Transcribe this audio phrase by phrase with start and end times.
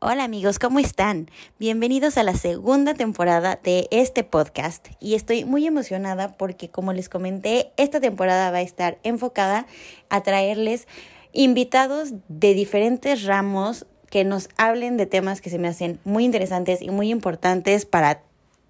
[0.00, 1.28] Hola amigos, ¿cómo están?
[1.58, 7.08] Bienvenidos a la segunda temporada de este podcast y estoy muy emocionada porque como les
[7.08, 9.66] comenté, esta temporada va a estar enfocada
[10.08, 10.86] a traerles
[11.32, 16.80] invitados de diferentes ramos que nos hablen de temas que se me hacen muy interesantes
[16.80, 18.22] y muy importantes para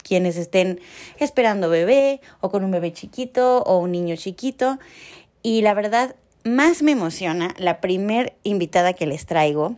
[0.03, 0.81] quienes estén
[1.19, 4.79] esperando bebé o con un bebé chiquito o un niño chiquito.
[5.43, 9.77] Y la verdad, más me emociona la primer invitada que les traigo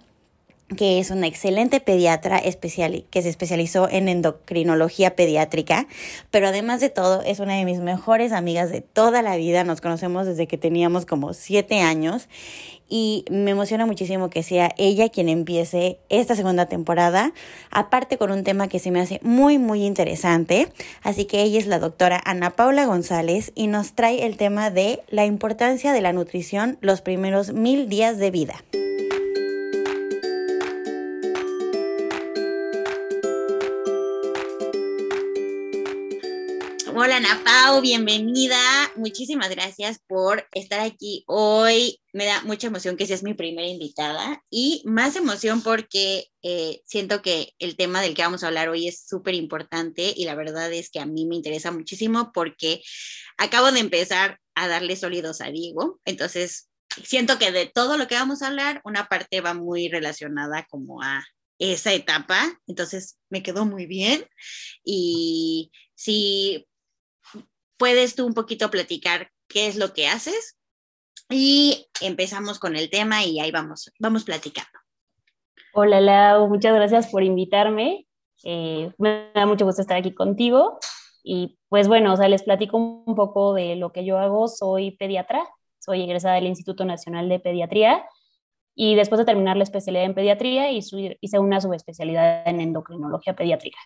[0.77, 5.87] que es una excelente pediatra especial, que se especializó en endocrinología pediátrica,
[6.31, 9.81] pero además de todo es una de mis mejores amigas de toda la vida, nos
[9.81, 12.29] conocemos desde que teníamos como siete años
[12.89, 17.33] y me emociona muchísimo que sea ella quien empiece esta segunda temporada,
[17.71, 21.67] aparte con un tema que se me hace muy muy interesante, así que ella es
[21.67, 26.13] la doctora Ana Paula González y nos trae el tema de la importancia de la
[26.13, 28.55] nutrición los primeros mil días de vida.
[37.03, 38.59] Hola Ana bienvenida.
[38.95, 41.99] Muchísimas gracias por estar aquí hoy.
[42.13, 47.23] Me da mucha emoción que seas mi primera invitada y más emoción porque eh, siento
[47.23, 50.71] que el tema del que vamos a hablar hoy es súper importante y la verdad
[50.75, 52.83] es que a mí me interesa muchísimo porque
[53.39, 56.03] acabo de empezar a darle sólidos a Diego.
[56.05, 56.69] Entonces,
[57.03, 61.01] siento que de todo lo que vamos a hablar, una parte va muy relacionada como
[61.01, 61.25] a
[61.59, 62.61] esa etapa.
[62.67, 64.27] Entonces, me quedó muy bien.
[64.85, 66.67] Y si
[67.81, 70.59] puedes tú un poquito platicar qué es lo que haces
[71.31, 74.71] y empezamos con el tema y ahí vamos, vamos platicando.
[75.73, 78.07] Hola Lau, muchas gracias por invitarme.
[78.45, 80.79] Eh, me da mucho gusto estar aquí contigo.
[81.23, 84.47] Y pues bueno, o sea, les platico un poco de lo que yo hago.
[84.47, 85.43] Soy pediatra,
[85.79, 88.05] soy egresada del Instituto Nacional de Pediatría
[88.75, 93.79] y después de terminar la especialidad en pediatría hice una subespecialidad en endocrinología pediátrica.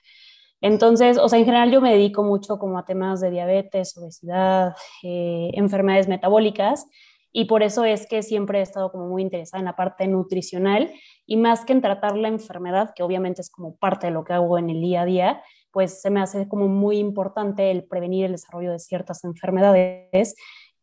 [0.65, 4.75] Entonces, o sea, en general yo me dedico mucho como a temas de diabetes, obesidad,
[5.03, 6.87] eh, enfermedades metabólicas
[7.33, 10.91] y por eso es que siempre he estado como muy interesada en la parte nutricional
[11.27, 14.33] y más que en tratar la enfermedad, que obviamente es como parte de lo que
[14.33, 18.25] hago en el día a día, pues se me hace como muy importante el prevenir
[18.25, 20.35] el desarrollo de ciertas enfermedades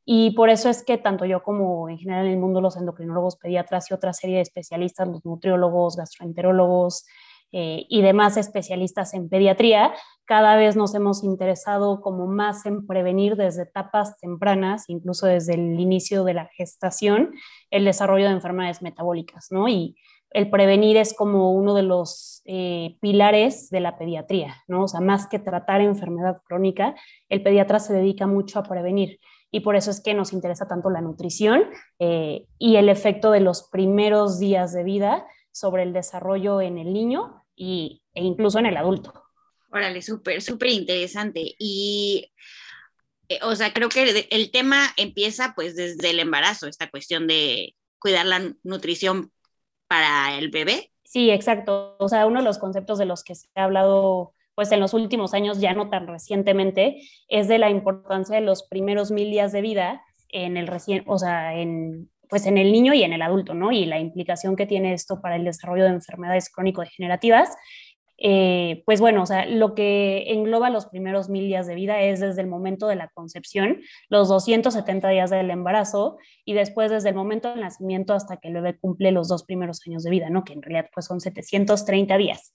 [0.06, 3.36] y por eso es que tanto yo como en general en el mundo los endocrinólogos,
[3.36, 7.08] pediatras y otra serie de especialistas, los nutriólogos, gastroenterólogos,
[7.52, 9.94] eh, y demás especialistas en pediatría,
[10.26, 15.80] cada vez nos hemos interesado como más en prevenir desde etapas tempranas, incluso desde el
[15.80, 17.34] inicio de la gestación,
[17.70, 19.68] el desarrollo de enfermedades metabólicas, ¿no?
[19.68, 19.98] Y
[20.30, 24.84] el prevenir es como uno de los eh, pilares de la pediatría, ¿no?
[24.84, 26.96] O sea, más que tratar enfermedad crónica,
[27.28, 29.20] el pediatra se dedica mucho a prevenir
[29.52, 31.64] y por eso es que nos interesa tanto la nutrición
[32.00, 36.94] eh, y el efecto de los primeros días de vida sobre el desarrollo en el
[36.94, 39.14] niño y, e incluso en el adulto.
[39.72, 41.54] Órale, súper, súper interesante.
[41.60, 42.32] Y,
[43.30, 47.76] eh, o sea, creo que el, tema empieza pues desde el embarazo, esta cuestión de
[48.00, 49.32] cuidar la nutrición
[49.88, 50.92] para el bebé.
[51.04, 51.98] Sí, exacto.
[52.00, 54.94] O sea, uno de los conceptos de los que se ha hablado pues en los
[54.94, 59.52] últimos años, ya no tan recientemente, es de la importancia de los primeros mil días
[59.52, 63.22] de vida en el recién, o sea, en pues en el niño y en el
[63.22, 63.74] adulto, ¿no?
[63.74, 67.50] Y la implicación que tiene esto para el desarrollo de enfermedades crónico-degenerativas.
[68.18, 72.22] Eh, pues bueno, o sea, lo que engloba los primeros mil días de vida es
[72.22, 77.16] desde el momento de la concepción, los 270 días del embarazo y después desde el
[77.16, 80.46] momento del nacimiento hasta que el bebé cumple los dos primeros años de vida, ¿no?
[80.46, 82.54] Que en realidad pues son 730 días.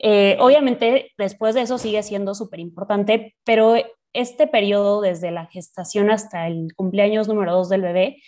[0.00, 3.76] Eh, obviamente después de eso sigue siendo súper importante, pero
[4.12, 8.18] este periodo desde la gestación hasta el cumpleaños número dos del bebé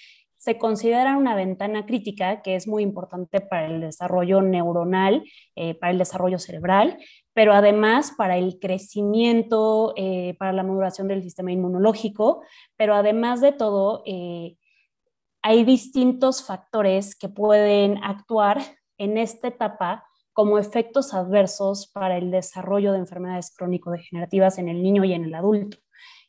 [0.47, 5.25] se considera una ventana crítica que es muy importante para el desarrollo neuronal,
[5.57, 6.99] eh, para el desarrollo cerebral,
[7.33, 12.45] pero además para el crecimiento, eh, para la maduración del sistema inmunológico,
[12.77, 14.57] pero además de todo, eh,
[15.43, 18.63] hay distintos factores que pueden actuar
[18.99, 25.05] en esta etapa como efectos adversos para el desarrollo de enfermedades crónico-degenerativas en el niño
[25.05, 25.79] y en el adulto.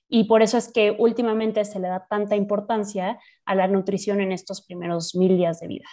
[0.09, 4.31] Y por eso es que últimamente se le da tanta importancia a la nutrición en
[4.31, 5.87] estos primeros mil días de vida.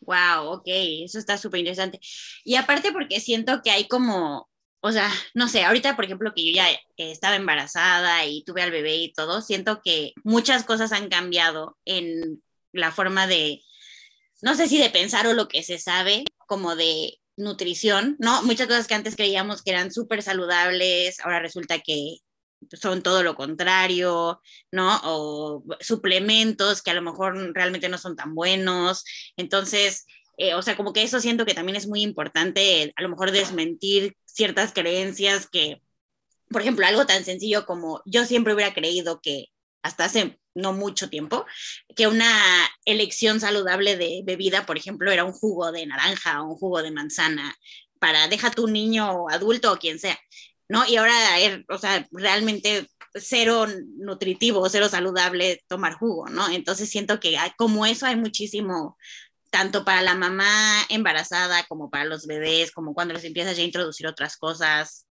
[0.00, 2.00] Wow, ok, eso está súper interesante.
[2.44, 4.48] Y aparte porque siento que hay como,
[4.80, 6.66] o sea, no sé, ahorita por ejemplo que yo ya
[6.96, 12.42] estaba embarazada y tuve al bebé y todo, siento que muchas cosas han cambiado en
[12.72, 13.60] la forma de,
[14.42, 18.42] no sé si de pensar o lo que se sabe, como de nutrición, ¿no?
[18.42, 22.18] Muchas cosas que antes creíamos que eran súper saludables, ahora resulta que
[22.72, 24.40] son todo lo contrario,
[24.72, 25.00] ¿no?
[25.04, 29.04] O suplementos que a lo mejor realmente no son tan buenos.
[29.36, 30.06] Entonces,
[30.42, 33.30] Eh, o sea, como que eso siento que también es muy importante, a lo mejor
[33.30, 35.82] desmentir ciertas creencias que,
[36.48, 39.48] por ejemplo, algo tan sencillo como yo siempre hubiera creído que
[39.82, 41.44] hasta hace no mucho tiempo,
[41.94, 42.32] que una
[42.86, 46.90] elección saludable de bebida, por ejemplo, era un jugo de naranja o un jugo de
[46.90, 47.54] manzana
[47.98, 50.18] para deja tu niño adulto o quien sea,
[50.70, 50.86] ¿no?
[50.86, 51.12] Y ahora,
[51.68, 53.66] o sea, realmente cero
[53.98, 56.48] nutritivo, cero saludable tomar jugo, ¿no?
[56.48, 58.96] Entonces siento que como eso hay muchísimo,
[59.50, 64.06] tanto para la mamá embarazada como para los bebés, como cuando les empiezas a introducir
[64.06, 65.08] otras cosas.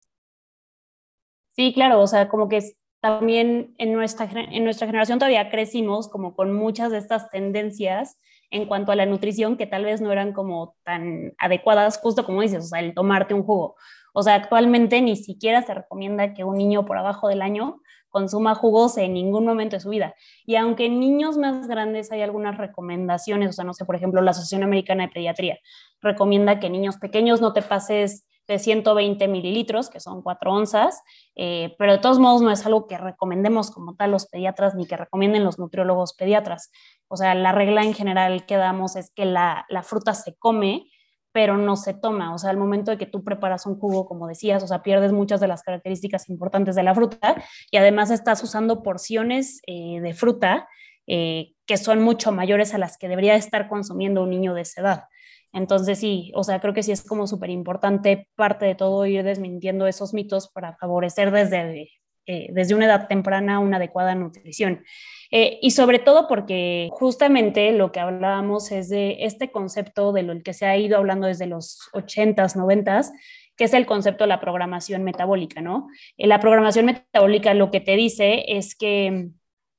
[1.58, 2.62] Sí, claro, o sea, como que
[3.02, 8.18] también en nuestra, en nuestra generación todavía crecimos como con muchas de estas tendencias
[8.50, 12.42] en cuanto a la nutrición que tal vez no eran como tan adecuadas, justo como
[12.42, 13.76] dices, o sea, el tomarte un jugo.
[14.14, 18.56] O sea, actualmente ni siquiera se recomienda que un niño por abajo del año consuma
[18.56, 20.16] jugos en ningún momento de su vida.
[20.46, 24.22] Y aunque en niños más grandes hay algunas recomendaciones, o sea, no sé, por ejemplo,
[24.22, 25.60] la Asociación Americana de Pediatría
[26.02, 31.04] recomienda que niños pequeños no te pases de 120 mililitros, que son 4 onzas,
[31.36, 34.88] eh, pero de todos modos no es algo que recomendemos como tal los pediatras ni
[34.88, 36.72] que recomienden los nutriólogos pediatras.
[37.08, 40.88] O sea, la regla en general que damos es que la fruta se come,
[41.32, 42.34] pero no se toma.
[42.34, 45.12] O sea, al momento de que tú preparas un jugo, como decías, o sea, pierdes
[45.12, 47.36] muchas de las características importantes de la fruta
[47.72, 50.68] y además estás usando porciones eh, de fruta
[51.12, 54.82] eh, que son mucho mayores a las que debería estar consumiendo un niño de esa
[54.82, 55.04] edad.
[55.52, 59.24] Entonces sí, o sea, creo que sí es como súper importante parte de todo ir
[59.24, 61.90] desmintiendo esos mitos para favorecer desde,
[62.32, 64.84] eh, desde una edad temprana una adecuada nutrición.
[65.32, 70.40] Eh, y sobre todo porque justamente lo que hablábamos es de este concepto de lo
[70.44, 73.10] que se ha ido hablando desde los 80s, 90s,
[73.58, 75.88] que es el concepto de la programación metabólica, ¿no?
[76.18, 79.32] Eh, la programación metabólica lo que te dice es que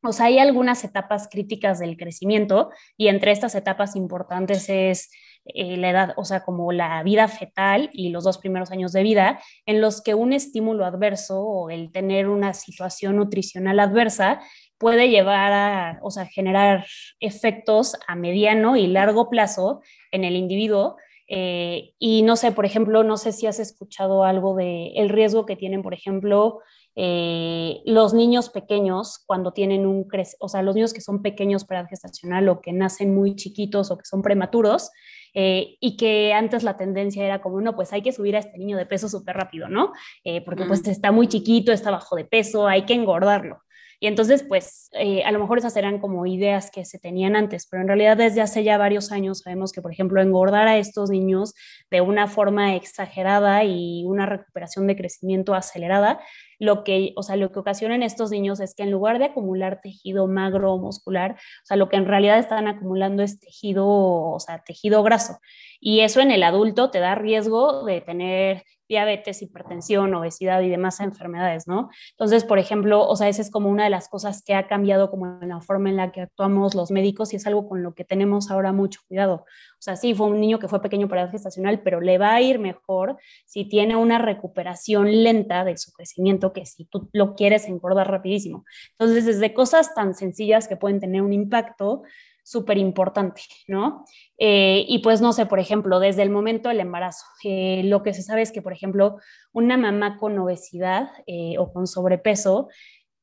[0.03, 5.11] o sea, hay algunas etapas críticas del crecimiento y entre estas etapas importantes es
[5.47, 9.03] eh, la edad, o sea, como la vida fetal y los dos primeros años de
[9.03, 14.41] vida, en los que un estímulo adverso o el tener una situación nutricional adversa
[14.79, 16.87] puede llevar a, o sea, generar
[17.21, 20.97] efectos a mediano y largo plazo en el individuo.
[21.29, 25.47] Eh, y no sé, por ejemplo, no sé si has escuchado algo de el riesgo
[25.47, 26.61] que tienen, por ejemplo,
[26.97, 30.09] eh, los niños pequeños cuando tienen un,
[30.41, 33.99] o sea, los niños que son pequeños para gestacional o que nacen muy chiquitos o
[33.99, 34.91] que son prematuros,
[35.35, 38.59] eh, y que antes la tendencia era como, no, pues hay que subir a este
[38.59, 39.93] niño de peso súper rápido, ¿no?
[40.25, 43.61] Eh, porque pues está muy chiquito, está bajo de peso, hay que engordarlo.
[44.03, 47.67] Y entonces, pues, eh, a lo mejor esas eran como ideas que se tenían antes,
[47.71, 51.11] pero en realidad desde hace ya varios años sabemos que, por ejemplo, engordar a estos
[51.11, 51.55] niños
[51.91, 56.19] de una forma exagerada y una recuperación de crecimiento acelerada,
[56.61, 59.25] lo que, o sea, lo que ocasiona en estos niños es que en lugar de
[59.25, 63.87] acumular tejido magro o muscular, o sea, lo que en realidad están acumulando es tejido,
[63.89, 65.39] o sea, tejido graso.
[65.81, 71.01] Y eso en el adulto te da riesgo de tener diabetes, hipertensión, obesidad y demás
[71.01, 71.89] enfermedades, ¿no?
[72.11, 75.11] Entonces, por ejemplo, o sea, esa es como una de las cosas que ha cambiado
[75.11, 77.95] como en la forma en la que actuamos los médicos y es algo con lo
[77.95, 79.47] que tenemos ahora mucho cuidado.
[79.81, 82.35] O sea, sí, fue un niño que fue pequeño para edad gestacional, pero le va
[82.35, 83.17] a ir mejor
[83.47, 88.67] si tiene una recuperación lenta de su crecimiento que si tú lo quieres engordar rapidísimo.
[88.99, 92.03] Entonces, desde cosas tan sencillas que pueden tener un impacto,
[92.43, 94.05] súper importante, ¿no?
[94.37, 98.13] Eh, y pues no sé, por ejemplo, desde el momento del embarazo, eh, lo que
[98.13, 99.19] se sabe es que, por ejemplo,
[99.53, 102.69] una mamá con obesidad eh, o con sobrepeso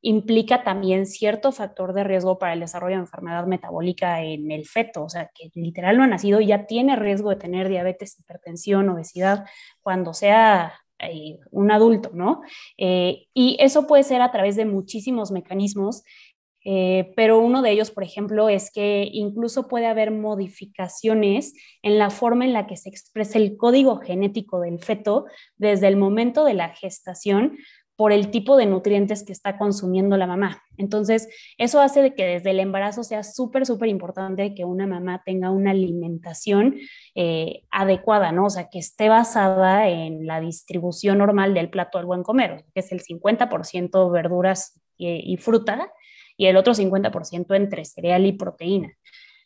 [0.02, 5.04] implica también cierto factor de riesgo para el desarrollo de enfermedad metabólica en el feto,
[5.04, 8.90] o sea, que literal no ha nacido y ya tiene riesgo de tener diabetes, hipertensión,
[8.90, 9.46] obesidad
[9.82, 10.74] cuando sea
[11.52, 12.42] un adulto, ¿no?
[12.76, 16.04] y eso puede ser a través de muchísimos mecanismos
[16.70, 22.10] eh, pero uno de ellos, por ejemplo, es que incluso puede haber modificaciones en la
[22.10, 26.56] forma en la que se expresa el código genético del feto desde el momento de
[26.56, 27.58] la gestación
[27.98, 30.64] por el tipo de nutrientes que está consumiendo la mamá.
[30.78, 31.28] Entonces,
[31.58, 35.72] eso hace que desde el embarazo sea súper, súper importante que una mamá tenga una
[35.72, 36.78] alimentación
[37.16, 38.46] eh, adecuada, ¿no?
[38.46, 42.82] O sea, que esté basada en la distribución normal del plato al buen comer, que
[42.82, 45.92] es el 50% verduras y, y fruta
[46.38, 48.94] y el otro 50% entre cereal y proteína.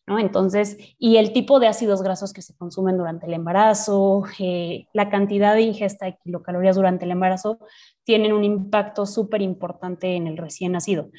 [0.08, 0.20] ¿No?
[0.20, 5.10] Entonces, y el tipo de ácidos grasos que se consumen durante el embarazo, eh, la
[5.10, 7.60] cantidad de ingesta de kilocalorías durante el embarazo,
[8.04, 11.10] tienen un impacto súper importante en el recién nacido.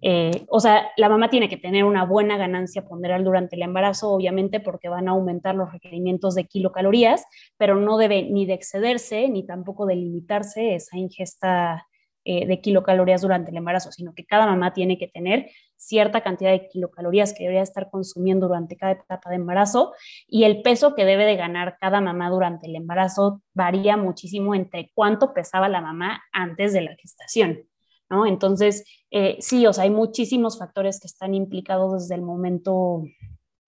[0.00, 4.10] Eh, o sea, la mamá tiene que tener una buena ganancia ponderal durante el embarazo,
[4.10, 7.24] obviamente, porque van a aumentar los requerimientos de kilocalorías,
[7.56, 11.86] pero no debe ni de excederse ni tampoco de limitarse esa ingesta
[12.24, 16.50] eh, de kilocalorías durante el embarazo, sino que cada mamá tiene que tener cierta cantidad
[16.50, 19.94] de kilocalorías que debería estar consumiendo durante cada etapa de embarazo
[20.26, 24.90] y el peso que debe de ganar cada mamá durante el embarazo varía muchísimo entre
[24.94, 27.64] cuánto pesaba la mamá antes de la gestación.
[28.10, 28.26] ¿no?
[28.26, 33.04] Entonces, eh, sí, o hay muchísimos factores que están implicados desde el momento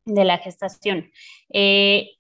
[0.05, 1.11] de la gestación.
[1.53, 2.11] Eh,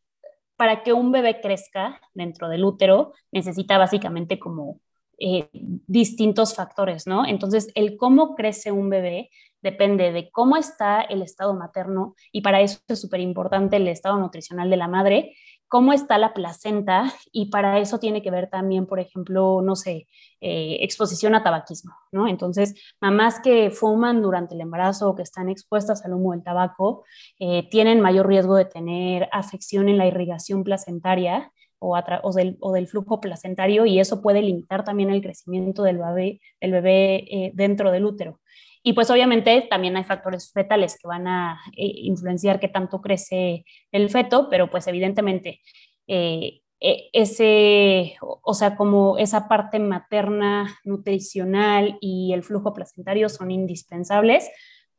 [0.55, 4.81] para que un bebé crezca dentro del útero, necesita básicamente como
[5.19, 7.25] eh, distintos factores, ¿no?
[7.25, 9.29] Entonces, el cómo crece un bebé
[9.61, 14.17] depende de cómo está el estado materno y para eso es súper importante el estado
[14.17, 15.33] nutricional de la madre
[15.69, 20.07] cómo está la placenta y para eso tiene que ver también, por ejemplo, no sé,
[20.41, 22.27] eh, exposición a tabaquismo, ¿no?
[22.27, 27.05] Entonces, mamás que fuman durante el embarazo o que están expuestas al humo del tabaco
[27.39, 33.19] eh, tienen mayor riesgo de tener afección en la irrigación placentaria o, o, del, flujo
[33.19, 38.39] placentario y eso puede limitar también el crecimiento del bebé, eh, dentro del útero.
[38.83, 43.65] Y pues obviamente también hay factores fetales que van a eh, influenciar qué tanto crece
[43.91, 45.61] el feto, pero pues evidentemente
[46.07, 53.51] eh, e, ese, o sea, como esa parte materna, nutricional y el flujo placentario son
[53.51, 54.49] indispensables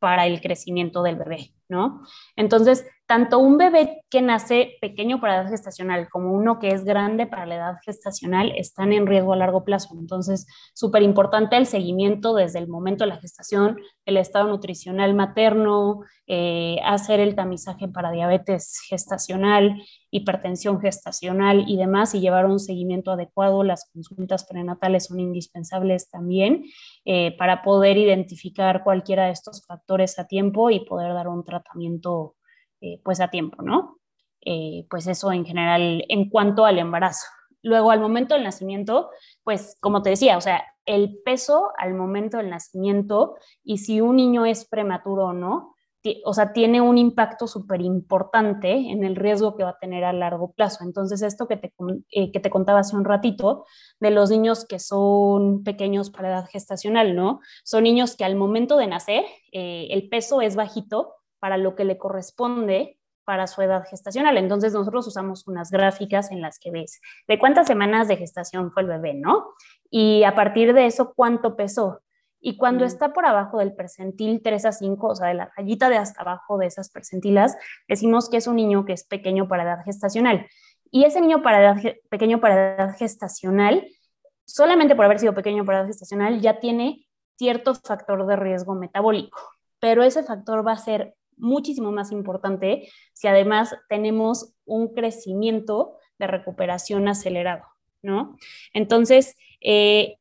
[0.01, 2.01] para el crecimiento del bebé, ¿no?
[2.35, 6.85] Entonces, tanto un bebé que nace pequeño para la edad gestacional como uno que es
[6.85, 9.97] grande para la edad gestacional están en riesgo a largo plazo.
[9.99, 16.03] Entonces, súper importante el seguimiento desde el momento de la gestación, el estado nutricional materno,
[16.25, 23.11] eh, hacer el tamizaje para diabetes gestacional, hipertensión gestacional y demás, y llevar un seguimiento
[23.11, 23.65] adecuado.
[23.65, 26.63] Las consultas prenatales son indispensables también
[27.03, 32.35] eh, para poder identificar cualquiera de estos factores a tiempo y poder dar un tratamiento
[32.81, 33.99] eh, pues a tiempo, ¿no?
[34.43, 37.27] Eh, pues eso en general en cuanto al embarazo.
[37.61, 39.11] Luego al momento del nacimiento,
[39.43, 44.15] pues como te decía, o sea, el peso al momento del nacimiento y si un
[44.15, 45.75] niño es prematuro o no,
[46.25, 50.11] o sea, tiene un impacto súper importante en el riesgo que va a tener a
[50.11, 50.83] largo plazo.
[50.83, 51.71] Entonces, esto que te,
[52.09, 53.65] eh, que te contaba hace un ratito,
[53.99, 57.41] de los niños que son pequeños para edad gestacional, ¿no?
[57.63, 61.97] Son niños que al momento de nacer, el peso es bajito, para lo que le
[61.97, 64.37] corresponde para su edad gestacional.
[64.37, 68.83] Entonces nosotros usamos unas gráficas en las que ves de cuántas semanas de gestación fue
[68.83, 69.53] el bebé, ¿no?
[69.89, 72.01] Y a partir de eso, cuánto pesó.
[72.39, 75.89] Y cuando está por abajo del percentil 3 a 5, o sea, de la rayita
[75.89, 77.57] de hasta abajo de esas percentilas,
[77.87, 80.47] decimos que es un niño que es pequeño para edad gestacional.
[80.91, 83.87] Y ese niño para edad, pequeño para edad gestacional,
[84.45, 87.07] solamente por haber sido pequeño para edad gestacional, ya tiene
[87.37, 89.39] cierto factor de riesgo metabólico.
[89.79, 96.27] Pero ese factor va a ser muchísimo más importante si además tenemos un crecimiento de
[96.27, 97.65] recuperación acelerado,
[98.01, 98.37] ¿no?
[98.73, 100.17] Entonces, eh,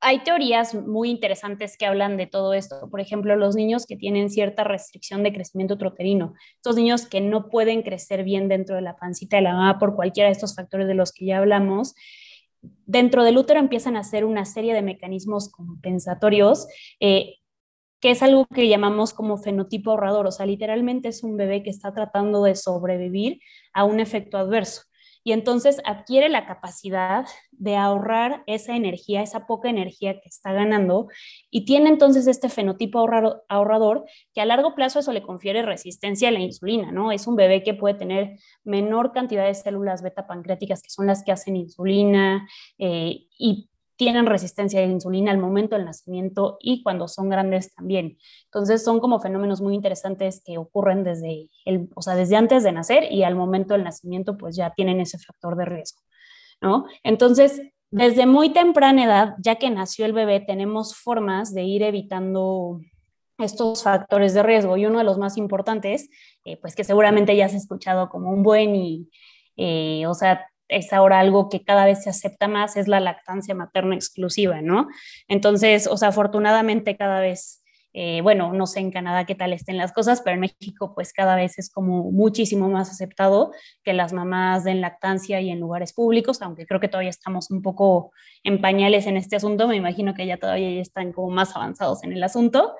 [0.00, 2.88] hay teorías muy interesantes que hablan de todo esto.
[2.88, 7.48] Por ejemplo, los niños que tienen cierta restricción de crecimiento troterino, estos niños que no
[7.48, 10.86] pueden crecer bien dentro de la pancita de la mamá por cualquiera de estos factores
[10.86, 11.94] de los que ya hablamos,
[12.86, 16.68] dentro del útero empiezan a hacer una serie de mecanismos compensatorios
[17.00, 17.36] eh,
[18.00, 21.70] que es algo que llamamos como fenotipo ahorrador, o sea, literalmente es un bebé que
[21.70, 23.40] está tratando de sobrevivir
[23.72, 24.82] a un efecto adverso.
[25.24, 31.08] Y entonces adquiere la capacidad de ahorrar esa energía, esa poca energía que está ganando,
[31.50, 33.06] y tiene entonces este fenotipo
[33.48, 37.12] ahorrador que a largo plazo eso le confiere resistencia a la insulina, ¿no?
[37.12, 41.22] Es un bebé que puede tener menor cantidad de células beta pancreáticas, que son las
[41.24, 46.84] que hacen insulina, eh, y tienen resistencia a la insulina al momento del nacimiento y
[46.84, 48.16] cuando son grandes también.
[48.44, 52.70] Entonces son como fenómenos muy interesantes que ocurren desde, el, o sea, desde antes de
[52.70, 56.00] nacer y al momento del nacimiento pues ya tienen ese factor de riesgo,
[56.60, 56.86] ¿no?
[57.02, 62.80] Entonces, desde muy temprana edad, ya que nació el bebé, tenemos formas de ir evitando
[63.36, 66.08] estos factores de riesgo y uno de los más importantes,
[66.44, 69.10] eh, pues que seguramente ya has escuchado como un buen y,
[69.56, 73.54] eh, o sea, es ahora algo que cada vez se acepta más, es la lactancia
[73.54, 74.88] materna exclusiva, ¿no?
[75.26, 77.62] Entonces, o sea, afortunadamente cada vez,
[77.94, 81.12] eh, bueno, no sé en Canadá qué tal estén las cosas, pero en México pues
[81.12, 85.94] cada vez es como muchísimo más aceptado que las mamás den lactancia y en lugares
[85.94, 88.12] públicos, aunque creo que todavía estamos un poco
[88.44, 92.12] en pañales en este asunto, me imagino que ya todavía están como más avanzados en
[92.12, 92.74] el asunto,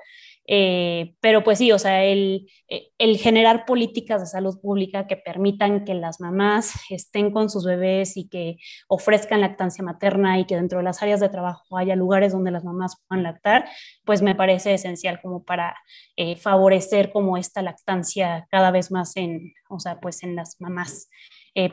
[0.51, 5.15] eh, pero pues sí, o sea, el, eh, el, generar políticas de salud pública que
[5.15, 10.55] permitan que las mamás estén con sus bebés y que ofrezcan lactancia materna y que
[10.55, 13.69] dentro de las áreas de trabajo haya lugares donde las mamás puedan lactar,
[14.05, 15.75] pues me parece esencial como para
[16.15, 21.09] eh, favorecer como esta lactancia cada vez más en, o sea, pues en las mamás,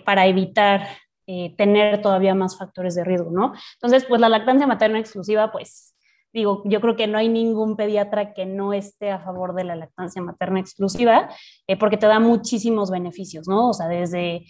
[0.04, 0.88] para evitar
[1.28, 3.52] eh, tener todavía más factores de riesgo, ¿no?
[3.74, 5.95] Entonces, pues la lactancia materna exclusiva, pues
[6.36, 9.74] digo, yo creo que no hay ningún pediatra que no esté a favor de la
[9.74, 11.30] lactancia materna exclusiva,
[11.66, 13.70] eh, porque te da muchísimos beneficios, ¿no?
[13.70, 14.44] O sea, desde,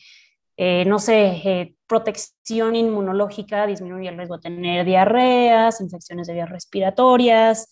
[0.56, 7.68] eh, no sé, protección inmunológica, disminuye el riesgo de tener diarreas, infecciones de vías respiratorias,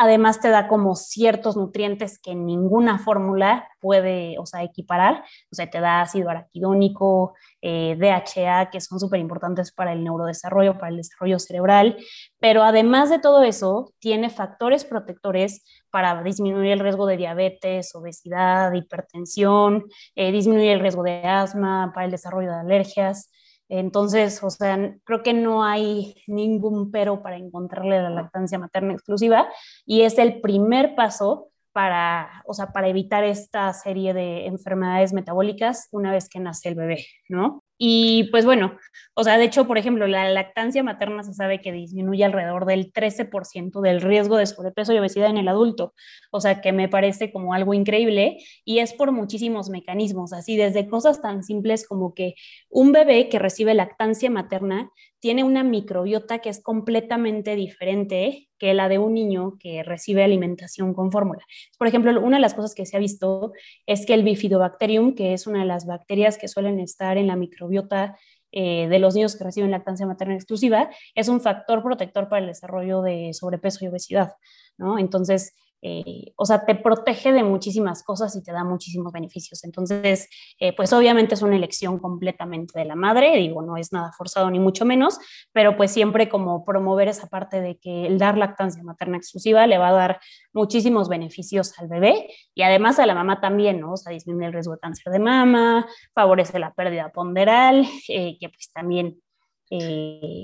[0.00, 5.24] Además te da como ciertos nutrientes que ninguna fórmula puede, o sea, equiparar.
[5.50, 10.78] O sea, te da ácido araquidónico, eh, DHA, que son súper importantes para el neurodesarrollo,
[10.78, 11.96] para el desarrollo cerebral.
[12.38, 18.72] Pero además de todo eso, tiene factores protectores para disminuir el riesgo de diabetes, obesidad,
[18.74, 23.32] hipertensión, eh, disminuir el riesgo de asma, para el desarrollo de alergias.
[23.68, 29.48] Entonces, o sea, creo que no hay ningún pero para encontrarle la lactancia materna exclusiva
[29.84, 35.88] y es el primer paso para, o sea, para evitar esta serie de enfermedades metabólicas
[35.92, 37.62] una vez que nace el bebé, ¿no?
[37.78, 38.76] Y pues bueno,
[39.14, 42.92] o sea, de hecho, por ejemplo, la lactancia materna se sabe que disminuye alrededor del
[42.92, 45.94] 13% del riesgo de sobrepeso y obesidad en el adulto,
[46.32, 50.88] o sea, que me parece como algo increíble y es por muchísimos mecanismos, así desde
[50.88, 52.34] cosas tan simples como que
[52.68, 54.90] un bebé que recibe lactancia materna
[55.20, 60.94] tiene una microbiota que es completamente diferente que la de un niño que recibe alimentación
[60.94, 61.44] con fórmula.
[61.78, 63.52] Por ejemplo, una de las cosas que se ha visto
[63.86, 67.36] es que el bifidobacterium, que es una de las bacterias que suelen estar en la
[67.36, 68.16] microbiota
[68.50, 72.46] eh, de los niños que reciben lactancia materna exclusiva, es un factor protector para el
[72.48, 74.32] desarrollo de sobrepeso y obesidad,
[74.78, 74.98] ¿no?
[74.98, 79.62] Entonces, eh, o sea, te protege de muchísimas cosas y te da muchísimos beneficios.
[79.64, 84.10] Entonces, eh, pues obviamente es una elección completamente de la madre, digo, no es nada
[84.16, 85.18] forzado ni mucho menos,
[85.52, 89.78] pero pues siempre como promover esa parte de que el dar lactancia materna exclusiva le
[89.78, 90.20] va a dar
[90.52, 93.92] muchísimos beneficios al bebé y además a la mamá también, ¿no?
[93.92, 98.48] O sea, disminuye el riesgo de cáncer de mama, favorece la pérdida ponderal, eh, que
[98.48, 99.20] pues también,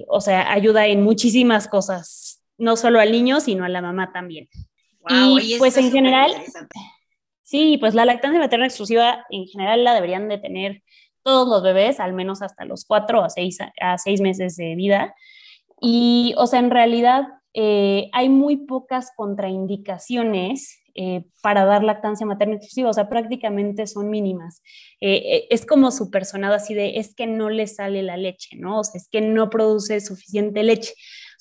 [0.07, 4.49] o sea, ayuda en muchísimas cosas, no solo al niño, sino a la mamá también
[5.09, 6.33] y pues en general,
[7.43, 10.83] sí, pues la lactancia materna exclusiva en general la deberían de tener
[11.23, 15.15] todos los bebés, al menos hasta los cuatro a seis, a seis meses de vida.
[15.81, 22.55] Y, o sea, en realidad eh, hay muy pocas contraindicaciones eh, para dar lactancia materna
[22.55, 24.63] exclusiva, o sea, prácticamente son mínimas.
[25.01, 28.81] Eh, es como su personado así de, es que no le sale la leche, ¿no?
[28.81, 30.95] O sea, es que no produce suficiente leche.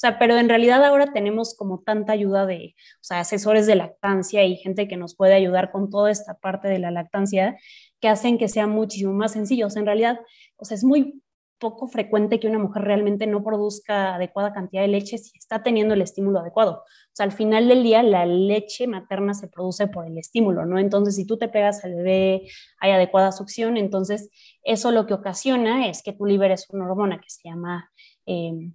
[0.03, 2.75] Sea, pero en realidad ahora tenemos como tanta ayuda de,
[3.09, 6.91] asesores de lactancia y gente que nos puede ayudar con toda esta parte de la
[6.91, 7.57] lactancia
[8.01, 9.67] que hacen que sea muchísimo más sencillo.
[9.67, 10.19] O sea, en realidad,
[10.57, 11.23] o sea, es muy
[11.57, 15.93] poco frecuente que una mujer realmente no produzca adecuada cantidad de leche si está teniendo
[15.93, 16.79] el estímulo adecuado.
[16.81, 20.79] O sea, al final del día la leche materna se produce por el estímulo, ¿no?
[20.79, 22.41] Entonces, si tú te pegas al bebé,
[22.81, 24.29] hay adecuada succión, entonces
[24.63, 27.89] eso lo que ocasiona es que tú liberes una hormona que se llama
[28.25, 28.73] eh,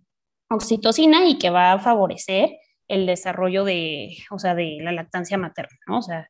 [0.51, 2.51] oxitocina y que va a favorecer
[2.89, 5.99] el desarrollo de, o sea, de la lactancia materna, ¿no?
[5.99, 6.29] O sea,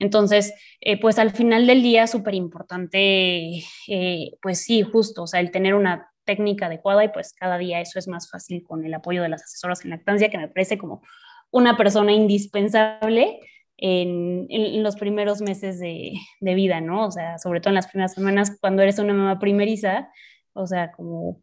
[0.00, 5.40] entonces, eh, pues al final del día, súper importante, eh, pues sí, justo, o sea,
[5.40, 8.94] el tener una técnica adecuada y pues cada día eso es más fácil con el
[8.94, 11.02] apoyo de las asesoras en lactancia, que me parece como
[11.50, 13.40] una persona indispensable
[13.76, 17.06] en, en los primeros meses de, de, vida, ¿no?
[17.06, 20.08] O sea, sobre todo en las primeras semanas, cuando eres una mamá primeriza,
[20.54, 21.42] o sea, como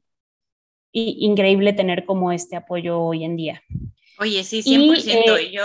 [1.00, 3.64] increíble tener como este apoyo hoy en día.
[4.20, 5.38] Oye, sí, 100%.
[5.38, 5.64] Eh, yo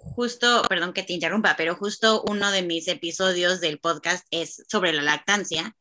[0.00, 4.92] justo, perdón que te interrumpa, pero justo uno de mis episodios del podcast es sobre
[4.92, 5.76] la lactancia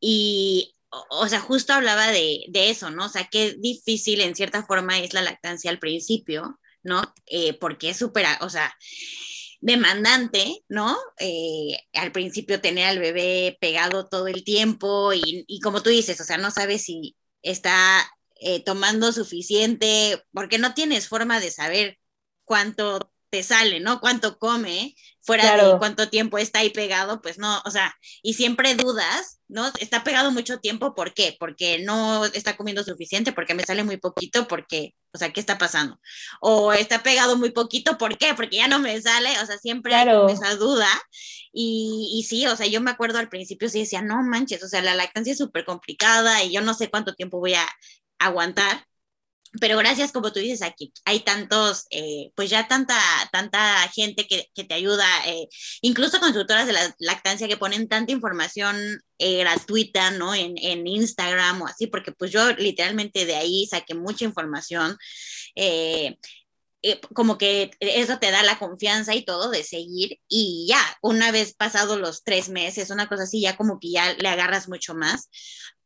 [0.00, 0.74] y,
[1.10, 3.06] o, sea, justo hablaba de, de, eso, ¿no?
[3.06, 7.02] O sea, qué difícil en cierta forma es la lactancia al principio, ¿no?
[7.26, 8.72] Eh, porque es súper, o sea,
[9.60, 10.96] demandante, ¿no?
[11.18, 16.20] Eh, al principio tener al bebé pegado todo el tiempo y, y, como tú dices,
[16.20, 18.08] o sea, no sabes si está
[18.40, 21.98] eh, tomando suficiente, porque no tienes forma de saber
[22.44, 24.00] cuánto te sale, ¿no?
[24.00, 28.74] Cuánto come, fuera de cuánto tiempo está ahí pegado, pues no, o sea, y siempre
[28.74, 29.70] dudas, ¿no?
[29.80, 31.36] Está pegado mucho tiempo, ¿por qué?
[31.38, 35.58] Porque no está comiendo suficiente, porque me sale muy poquito, porque, o sea, ¿qué está
[35.58, 36.00] pasando?
[36.40, 38.32] O está pegado muy poquito, ¿por qué?
[38.34, 40.88] Porque ya no me sale, o sea, siempre hay esa duda.
[41.52, 44.68] Y, y, sí, o sea, yo me acuerdo al principio sí decía, no manches, o
[44.68, 47.66] sea, la lactancia es súper complicada y yo no sé cuánto tiempo voy a
[48.18, 48.84] aguantar.
[49.60, 52.98] Pero gracias, como tú dices aquí, hay tantos, eh, pues ya tanta,
[53.32, 55.48] tanta gente que, que te ayuda, eh,
[55.80, 58.76] incluso consultoras de la lactancia que ponen tanta información
[59.18, 60.34] eh, gratuita, ¿no?
[60.34, 64.98] En, en, Instagram o así, porque pues yo literalmente de ahí saqué mucha información.
[67.14, 71.54] como que eso te da la confianza y todo de seguir y ya, una vez
[71.54, 75.28] pasados los tres meses, una cosa así, ya como que ya le agarras mucho más,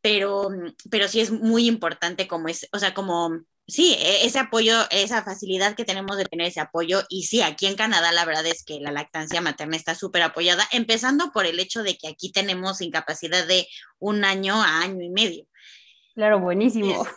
[0.02, 0.50] pero,
[0.90, 5.22] pero sí es muy importante como es, o sea, como, sí, e, ese apoyo, esa
[5.22, 8.64] facilidad que tenemos de tener ese apoyo y sí, aquí en Canadá la verdad es
[8.64, 12.80] que la lactancia materna está súper apoyada, empezando por el hecho de que aquí tenemos
[12.80, 15.46] incapacidad de un año a año y medio.
[16.14, 17.08] Claro, buenísimo es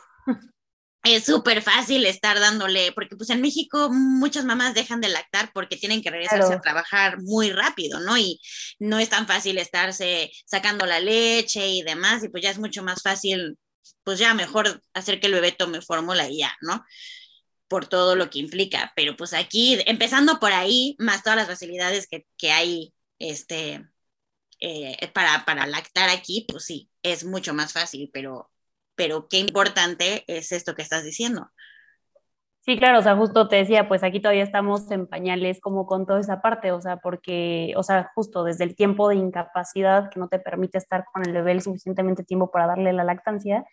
[1.24, 6.02] súper fácil estar dándole, porque pues en México muchas mamás dejan de lactar porque tienen
[6.02, 8.18] que regresarse a trabajar muy rápido, ¿no?
[8.18, 8.42] Y
[8.80, 12.84] no es tan fácil estarse sacando la leche y demás, y pues ya es mucho
[12.84, 13.58] más fácil,
[14.04, 16.84] pues ya mejor hacer que el bebé tome fórmula y ya, ¿no?
[17.68, 22.08] Por todo lo que implica, pero pues aquí, empezando por ahí, más todas las facilidades
[22.08, 23.86] que, que hay, este,
[24.60, 28.52] eh, para, para lactar aquí, pues sí, es mucho más fácil, pero
[28.96, 31.50] pero qué importante es esto que estás diciendo.
[32.66, 36.08] Sí, claro, o sea, justo te decía, pues aquí todavía estamos en pañales como con
[36.08, 40.20] toda esa parte, o sea, porque, o sea, justo desde el tiempo de incapacidad que
[40.20, 43.66] no te permite estar con el bebé suficientemente tiempo para darle la lactancia.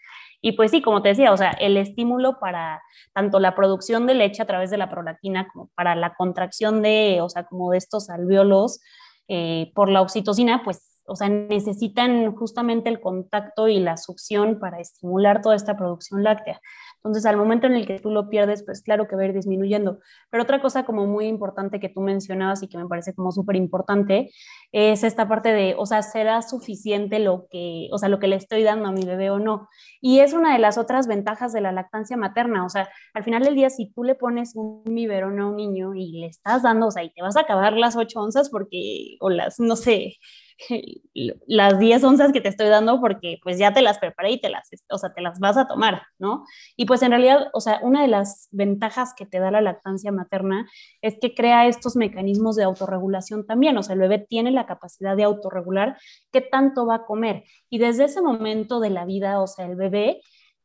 [0.43, 2.83] Y pues sí, como te decía, o sea, el estímulo para
[3.15, 7.21] tanto la producción de leche a través de la prolactina como para la contracción de,
[7.23, 8.81] o sea, como de estos alveolos
[9.27, 14.81] eh, por la oxitocina, pues o sea, necesitan justamente el contacto y la succión para
[14.81, 16.61] estimular toda esta producción láctea.
[16.97, 19.33] Entonces, al momento en el que tú lo pierdes, pues claro que va a ir
[19.33, 19.99] disminuyendo.
[20.31, 23.57] Pero otra cosa como muy importante que tú mencionabas y que me parece como súper
[23.57, 24.31] importante
[24.71, 28.37] es esta parte de, o sea, ¿será suficiente lo que, o sea, lo que le
[28.37, 29.69] estoy dando a mi bebé o no?
[30.01, 32.65] Y es una de las otras ventajas de la lactancia materna.
[32.65, 35.95] O sea, al final del día, si tú le pones un biberón a un niño
[35.95, 39.17] y le estás dando, o sea, y te vas a acabar las ocho onzas porque,
[39.21, 40.19] o las, no sé,
[41.47, 44.49] las 10 onzas que te estoy dando porque pues ya te las preparé y te
[44.49, 46.45] las, o sea, te las vas a tomar, ¿no?
[46.77, 50.13] Y pues en realidad, o sea, una de las ventajas que te da la lactancia
[50.13, 50.69] materna
[51.01, 55.17] es que crea estos mecanismos de autorregulación también, o sea, el bebé tiene la capacidad
[55.17, 55.97] de autorregular
[56.31, 59.77] qué tanto va a comer y desde ese momento de la vida, o sea, el
[59.77, 60.21] bebé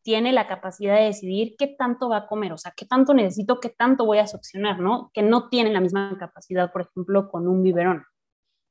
[0.07, 3.59] tiene la capacidad de decidir qué tanto va a comer, o sea, qué tanto necesito,
[3.59, 5.11] qué tanto voy a succionar, ¿no?
[5.13, 8.05] Que no tiene la misma capacidad, por ejemplo, con un biberón.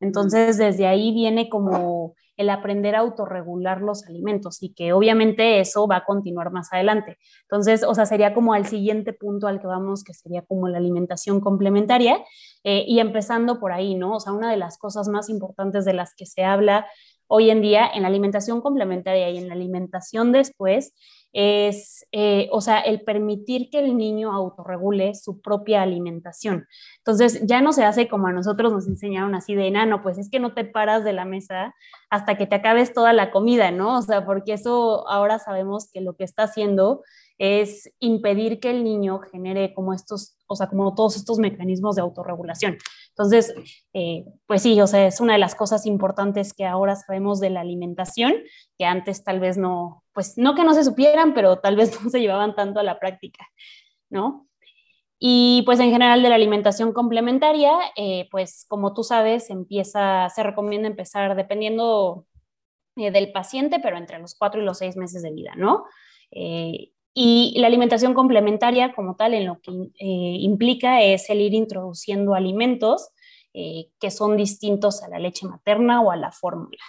[0.00, 5.88] Entonces, desde ahí viene como el aprender a autorregular los alimentos y que obviamente eso
[5.88, 7.16] va a continuar más adelante.
[7.42, 10.78] Entonces, o sea, sería como al siguiente punto al que vamos, que sería como la
[10.78, 12.22] alimentación complementaria
[12.62, 14.16] eh, y empezando por ahí, ¿no?
[14.16, 16.87] O sea, una de las cosas más importantes de las que se habla
[17.28, 20.94] hoy en día en la alimentación complementaria y en la alimentación después
[21.38, 26.66] es, eh, o sea, el permitir que el niño autorregule su propia alimentación.
[26.96, 30.31] Entonces, ya no se hace como a nosotros nos enseñaron así de enano, pues es
[30.31, 31.75] que no te paras de la mesa
[32.09, 33.99] hasta que te acabes toda la comida, ¿no?
[33.99, 37.03] O sea, porque eso ahora sabemos que lo que está haciendo
[37.37, 42.01] es impedir que el niño genere como estos, o sea, como todos estos mecanismos de
[42.01, 42.79] autorregulación.
[43.11, 43.55] Entonces,
[43.92, 47.51] eh, pues sí, o sea, es una de las cosas importantes que ahora sabemos de
[47.51, 48.33] la alimentación,
[48.79, 52.11] que antes tal vez no, pues no que no se supieran, pero tal vez no
[52.11, 53.46] se llevaban tanto a la práctica,
[54.11, 54.48] ¿no?
[55.18, 60.42] Y pues en general de la alimentación complementaria, eh, pues como tú sabes, empieza, se
[60.42, 62.26] recomienda empezar dependiendo
[62.96, 65.85] eh, del paciente, pero entre los cuatro y los seis meses de vida, ¿no?
[67.18, 72.35] Y la alimentación complementaria como tal en lo que eh, implica es el ir introduciendo
[72.35, 73.09] alimentos
[73.55, 76.83] eh, que son distintos a la leche materna o a la fórmula,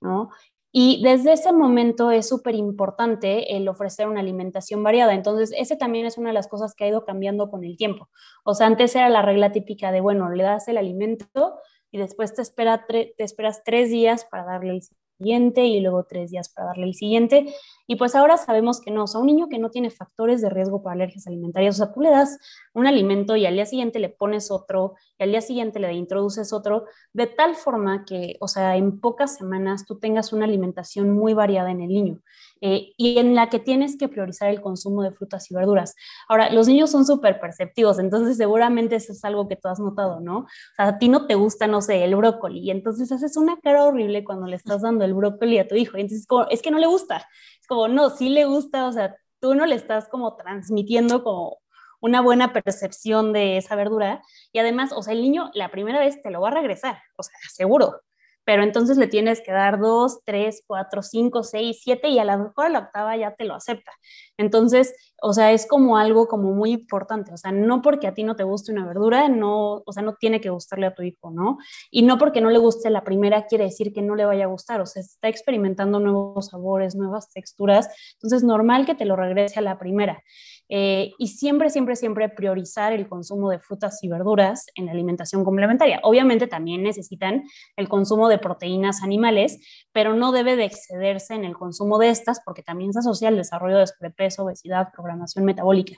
[0.00, 0.30] ¿no?
[0.80, 5.12] Y desde ese momento es súper importante el ofrecer una alimentación variada.
[5.12, 8.08] Entonces, ese también es una de las cosas que ha ido cambiando con el tiempo.
[8.44, 11.56] O sea, antes era la regla típica de, bueno, le das el alimento
[11.90, 14.82] y después te, espera te esperas tres días para darle el
[15.18, 17.54] siguiente y luego tres días para darle el siguiente.
[17.86, 20.50] Y pues ahora sabemos que no, o sea, un niño que no tiene factores de
[20.50, 22.38] riesgo para alergias alimentarias, o sea, tú le das
[22.74, 26.52] un alimento y al día siguiente le pones otro y al día siguiente le introduces
[26.52, 31.34] otro, de tal forma que, o sea, en pocas semanas tú tengas una alimentación muy
[31.34, 32.20] variada en el niño.
[32.60, 35.94] Eh, y en la que tienes que priorizar el consumo de frutas y verduras.
[36.28, 40.20] Ahora, los niños son súper perceptivos, entonces seguramente eso es algo que tú has notado,
[40.20, 40.38] ¿no?
[40.38, 43.58] O sea, a ti no te gusta, no sé, el brócoli, y entonces haces una
[43.60, 46.70] cara horrible cuando le estás dando el brócoli a tu hijo, y entonces es que
[46.70, 47.28] no le gusta,
[47.60, 51.58] es como, no, sí le gusta, o sea, tú no le estás como transmitiendo como
[52.00, 56.22] una buena percepción de esa verdura y además, o sea, el niño la primera vez
[56.22, 58.00] te lo va a regresar, o sea, seguro,
[58.48, 62.44] pero entonces le tienes que dar dos, tres, cuatro, cinco, seis, siete y a lo
[62.44, 63.92] mejor la octava ya te lo acepta.
[64.38, 68.22] Entonces, o sea, es como algo como muy importante, o sea, no porque a ti
[68.22, 71.30] no te guste una verdura, no, o sea, no tiene que gustarle a tu hijo,
[71.30, 71.58] ¿no?
[71.90, 74.48] Y no porque no le guste la primera quiere decir que no le vaya a
[74.48, 79.14] gustar, o sea, está experimentando nuevos sabores, nuevas texturas, entonces es normal que te lo
[79.14, 80.22] regrese a la primera.
[80.68, 85.44] Eh, y siempre, siempre, siempre priorizar el consumo de frutas y verduras en la alimentación
[85.44, 86.00] complementaria.
[86.02, 87.44] Obviamente también necesitan
[87.76, 89.58] el consumo de proteínas animales,
[89.92, 93.36] pero no debe de excederse en el consumo de estas porque también se asocia al
[93.36, 95.94] desarrollo de sobrepeso, obesidad, programación metabólica.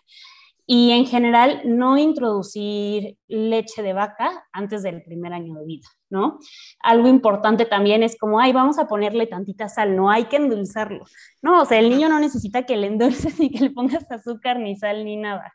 [0.72, 6.38] Y en general, no introducir leche de vaca antes del primer año de vida, ¿no?
[6.80, 11.04] Algo importante también es como, ay, vamos a ponerle tantita sal, no hay que endulzarlo.
[11.42, 14.60] No, o sea, el niño no necesita que le endulces ni que le pongas azúcar,
[14.60, 15.52] ni sal, ni nada.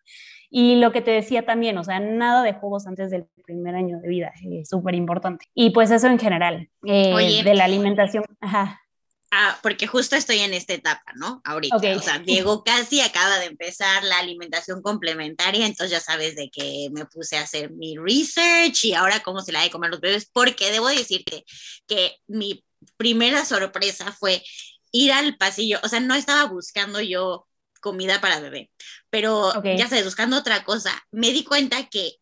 [0.50, 4.00] Y lo que te decía también, o sea, nada de jugos antes del primer año
[4.02, 5.46] de vida, es súper importante.
[5.54, 8.26] Y pues eso en general, eh, de la alimentación.
[8.42, 8.82] Ajá.
[9.32, 11.42] Ah, porque justo estoy en esta etapa, ¿no?
[11.44, 11.76] Ahorita.
[11.76, 16.90] O sea, Diego casi acaba de empezar la alimentación complementaria, entonces ya sabes de que
[16.92, 20.30] me puse a hacer mi research y ahora cómo se la de comer los bebés,
[20.32, 21.44] porque debo decirte
[21.88, 22.64] que mi
[22.98, 24.44] primera sorpresa fue
[24.92, 27.48] ir al pasillo, o sea, no estaba buscando yo
[27.82, 28.72] comida para bebé,
[29.10, 32.14] pero ya sabes, buscando otra cosa, me di cuenta que,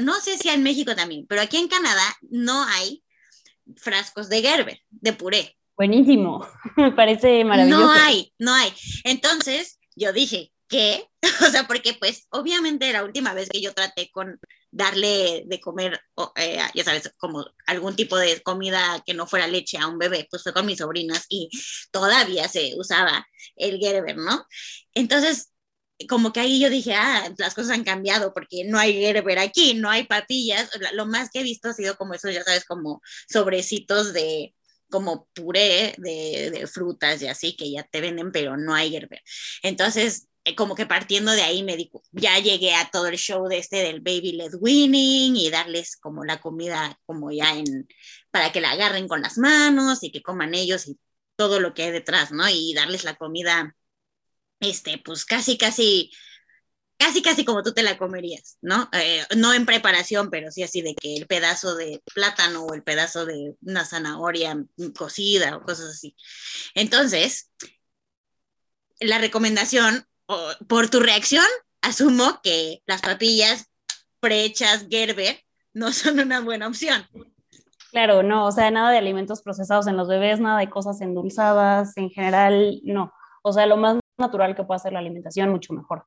[0.00, 3.04] no sé si en México también, pero aquí en Canadá no hay
[3.76, 5.56] frascos de Gerber, de puré.
[5.76, 7.84] Buenísimo, me parece maravilloso.
[7.84, 8.72] No hay, no hay.
[9.04, 11.08] Entonces, yo dije, ¿qué?
[11.46, 16.00] o sea, porque pues obviamente la última vez que yo traté con darle de comer,
[16.36, 20.26] eh, ya sabes, como algún tipo de comida que no fuera leche a un bebé,
[20.30, 21.50] pues fue con mis sobrinas y
[21.90, 24.46] todavía se usaba el Gerber, ¿no?
[24.94, 25.52] Entonces,
[26.08, 29.74] como que ahí yo dije, ah, las cosas han cambiado porque no hay Gerber aquí,
[29.74, 30.70] no hay papillas.
[30.92, 34.54] Lo más que he visto ha sido como esos, ya sabes, como sobrecitos de,
[34.90, 39.22] como puré de, frutas y así que ya te venden, pero no hay Gerber.
[39.62, 43.48] Entonces, eh, como que partiendo de ahí me dijo, ya llegué a todo el show
[43.48, 47.88] de este del baby led winning y darles como la comida como ya en,
[48.30, 50.98] para que la agarren con las manos y que coman ellos y
[51.36, 52.48] todo lo que hay detrás, ¿no?
[52.48, 53.74] Y darles la comida,
[54.60, 56.10] este, pues casi, casi
[56.98, 58.88] casi, casi como tú te la comerías, ¿no?
[58.92, 62.82] Eh, no en preparación, pero sí así de que el pedazo de plátano o el
[62.82, 64.56] pedazo de una zanahoria
[64.96, 66.16] cocida o cosas así.
[66.74, 67.50] Entonces,
[69.00, 70.06] la recomendación,
[70.68, 71.44] por tu reacción,
[71.82, 73.66] asumo que las papillas
[74.20, 75.40] prehechas Gerber
[75.72, 77.06] no son una buena opción.
[77.92, 81.96] Claro, no, o sea, nada de alimentos procesados en los bebés, nada de cosas endulzadas,
[81.96, 83.12] en general, no.
[83.42, 86.04] O sea, lo más natural que pueda ser la alimentación, mucho mejor.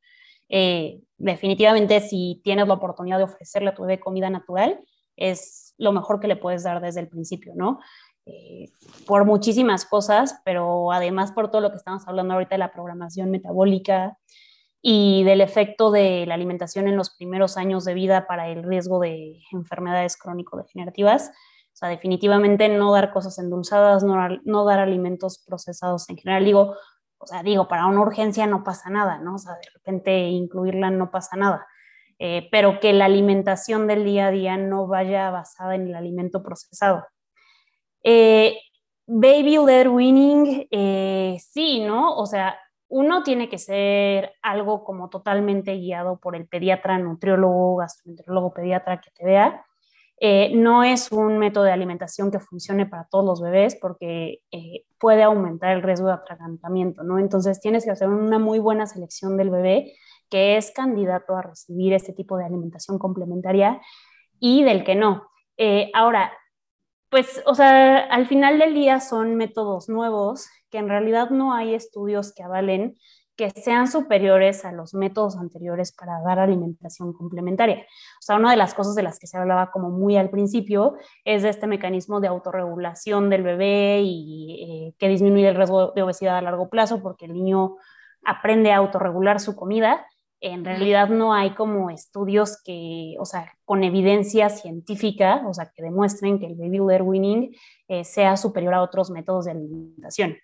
[0.50, 4.80] Eh, definitivamente si tienes la oportunidad de ofrecerle a tu bebé comida natural,
[5.16, 7.80] es lo mejor que le puedes dar desde el principio, ¿no?
[8.26, 8.72] Eh,
[9.06, 13.32] por muchísimas cosas, pero además por todo lo que estamos hablando ahorita de la programación
[13.32, 14.18] metabólica
[14.82, 19.00] y del efecto de la alimentación en los primeros años de vida para el riesgo
[19.00, 21.30] de enfermedades crónico-degenerativas.
[21.30, 26.46] O sea, definitivamente no dar cosas endulzadas, no, no dar alimentos procesados en general.
[26.46, 26.76] Digo,
[27.20, 29.36] o sea, digo, para una urgencia no pasa nada, ¿no?
[29.36, 31.68] O sea, de repente incluirla no pasa nada.
[32.18, 36.44] Eh, pero que la alimentación del día a día no vaya basada en el alimento
[36.44, 37.06] procesado.
[38.04, 38.58] Eh,
[39.08, 42.16] baby led winning, eh, sí, ¿no?
[42.16, 42.58] O sea,
[42.90, 49.12] uno tiene que ser algo como totalmente guiado por el pediatra, nutriólogo, gastroenterólogo, pediatra que
[49.12, 49.66] te vea.
[50.22, 54.84] Eh, no es un método de alimentación que funcione para todos los bebés porque eh,
[55.00, 57.20] puede aumentar el riesgo de atragantamiento, ¿no?
[57.20, 59.94] Entonces tienes que hacer una muy buena selección del bebé
[60.30, 63.82] que es candidato a recibir este tipo de alimentación complementaria
[64.40, 65.30] y del que no.
[65.58, 66.32] Eh, ahora,
[67.10, 71.74] pues, o sea, al final del día son métodos nuevos que en realidad no hay
[71.74, 72.98] estudios que avalen
[73.40, 77.78] que sean superiores a los métodos anteriores para dar alimentación complementaria.
[77.78, 80.98] O sea, una de las cosas de las que se hablaba como muy al principio
[81.24, 86.02] es de este mecanismo de autorregulación del bebé y eh, que disminuye el riesgo de
[86.02, 87.78] obesidad a largo plazo porque el niño
[88.26, 90.06] aprende a autorregular su comida.
[90.42, 95.82] En realidad no hay como estudios que, o sea, con evidencia científica, o sea, que
[95.82, 97.56] demuestren que el baby led weaning
[97.88, 100.36] eh, sea superior a otros métodos de alimentación.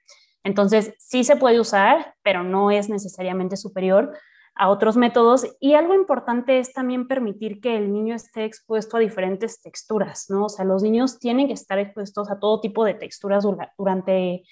[0.46, 4.16] Entonces, sí se puede usar, pero no es necesariamente superior
[4.54, 5.48] a otros métodos.
[5.60, 10.46] Y algo importante es también permitir que el niño esté expuesto a diferentes texturas, ¿no?
[10.46, 13.44] O sea, los niños tienen que estar expuestos a todo tipo de texturas
[13.78, 14.44] durante,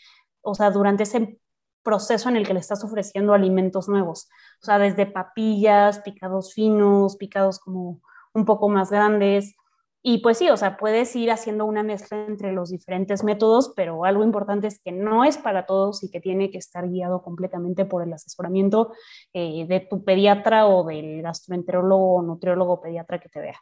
[0.41, 1.39] o sea, durante ese
[1.84, 4.29] proceso en el que le estás ofreciendo alimentos nuevos.
[4.63, 8.01] O sea, desde papillas, picados finos, picados como
[8.34, 9.56] un poco más grandes,
[10.05, 14.03] y pues sí, o sea, puedes ir haciendo una mezcla entre los diferentes métodos, pero
[14.03, 17.85] algo importante es que no es para todos y que tiene que estar guiado completamente
[17.85, 18.91] por el asesoramiento
[19.31, 23.61] eh, de tu pediatra o del gastroenterólogo o nutriólogo pediatra que te vea.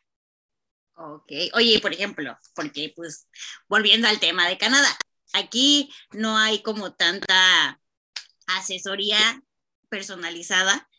[0.96, 3.30] Ok, oye, por ejemplo, porque pues
[3.70, 4.90] volviendo al tema de Canadá,
[5.34, 7.80] aquí no hay como tanta
[8.48, 9.44] asesoría
[9.90, 10.90] personalizada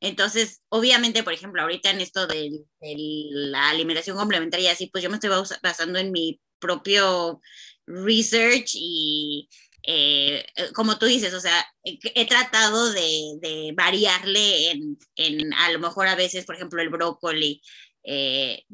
[0.00, 5.16] entonces, obviamente, por ejemplo, ahorita en esto de, la alimentación complementaria, así, pues yo me
[5.16, 5.30] estoy
[5.62, 7.40] basando en mi propio
[7.86, 9.48] research y
[9.82, 16.06] eh, como tú dices, o sea, he, tratado de, variarle en, en, a lo mejor
[16.06, 17.62] a veces, por ejemplo, el brócoli,
[18.04, 18.64] eh,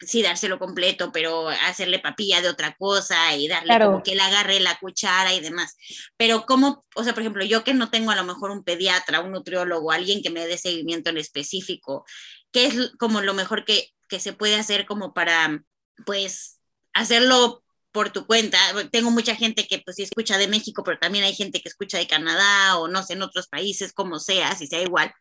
[0.00, 4.60] sí dárselo completo, pero hacerle papilla de otra cosa y darle como que él agarre
[4.60, 5.76] la cuchara y demás.
[6.16, 9.20] Pero como, o sea, por ejemplo, yo que no tengo a lo mejor un pediatra,
[9.20, 12.04] un nutriólogo, alguien que me dé seguimiento en específico,
[12.52, 15.62] ¿qué es como lo mejor que, que se puede hacer como para,
[16.04, 16.60] pues,
[16.92, 17.62] hacerlo
[17.96, 18.58] por tu cuenta.
[18.92, 21.96] Tengo mucha gente que pues sí escucha de México, pero también hay gente que escucha
[21.96, 25.14] de Canadá o no sé, en otros países, como sea, si sea igual,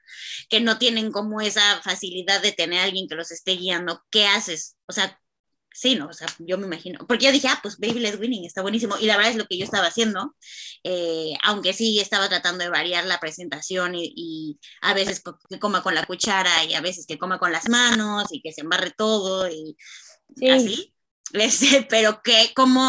[0.50, 4.04] que no tienen como esa facilidad de tener a alguien que los esté guiando.
[4.12, 4.76] ¿Qué haces?
[4.88, 5.18] O sea,
[5.72, 6.08] sí, ¿no?
[6.08, 8.98] O sea, yo me imagino, porque yo dije, ah, pues Baby Led Winning está buenísimo,
[9.00, 10.36] y la verdad es lo que yo estaba haciendo,
[10.84, 15.96] eh, aunque sí estaba tratando de variar la presentación y, a veces que coma con
[15.96, 19.48] la cuchara y a veces que coma con las manos y que se embarre todo
[19.50, 19.78] y
[20.50, 20.95] así,
[21.90, 22.84] pero qué, cómo,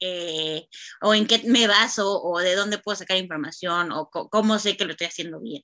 [0.00, 0.66] eh,
[1.02, 4.84] o en qué me baso, o de dónde puedo sacar información, o cómo sé que
[4.84, 5.62] lo estoy haciendo bien.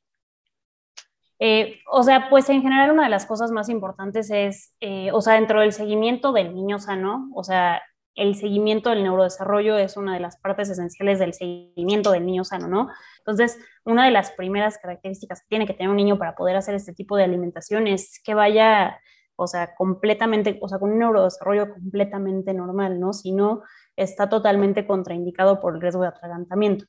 [1.38, 5.20] Eh, o sea, pues en general una de las cosas más importantes es, eh, o
[5.20, 7.82] sea, dentro del seguimiento del niño sano, o sea,
[8.14, 12.66] el seguimiento del neurodesarrollo es una de las partes esenciales del seguimiento del niño sano,
[12.66, 12.88] ¿no?
[13.18, 16.74] Entonces, una de las primeras características que tiene que tener un niño para poder hacer
[16.74, 18.98] este tipo de alimentación es que vaya
[19.36, 23.12] o sea, completamente, o sea, con un neurodesarrollo completamente normal, ¿no?
[23.12, 23.62] Si no,
[23.96, 26.86] está totalmente contraindicado por el riesgo de atragantamiento.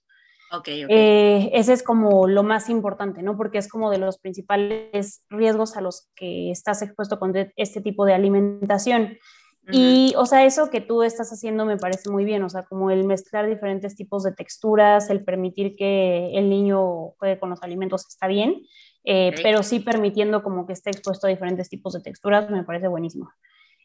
[0.50, 3.36] Okay, eh, ese es como lo más importante, ¿no?
[3.36, 8.06] Porque es como de los principales riesgos a los que estás expuesto con este tipo
[8.06, 9.18] de alimentación.
[9.70, 12.90] Y, o sea, eso que tú estás haciendo me parece muy bien, o sea, como
[12.90, 18.08] el mezclar diferentes tipos de texturas, el permitir que el niño juegue con los alimentos
[18.08, 18.64] está bien,
[19.10, 22.90] eh, pero sí permitiendo como que esté expuesto a diferentes tipos de texturas, me parece
[22.90, 23.32] buenísimo.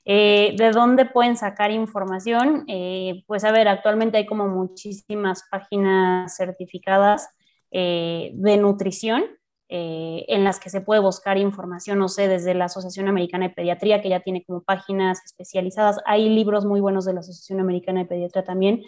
[0.05, 2.65] Eh, ¿De dónde pueden sacar información?
[2.67, 7.29] Eh, pues a ver, actualmente hay como muchísimas páginas certificadas
[7.71, 9.25] de nutrición
[9.69, 14.03] en las que se puede buscar información, no sé, desde la Asociación Americana de Pediatría,
[14.03, 15.99] que ya tiene como páginas especializadas.
[16.05, 18.83] Hay libros muy buenos de la Asociación Americana de Pediatría también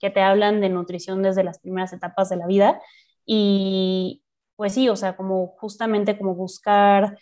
[0.00, 2.80] que te hablan de nutrición desde las primeras etapas de la vida.
[3.26, 4.23] Y,
[4.56, 7.18] pues sí, o sea, como justamente como buscar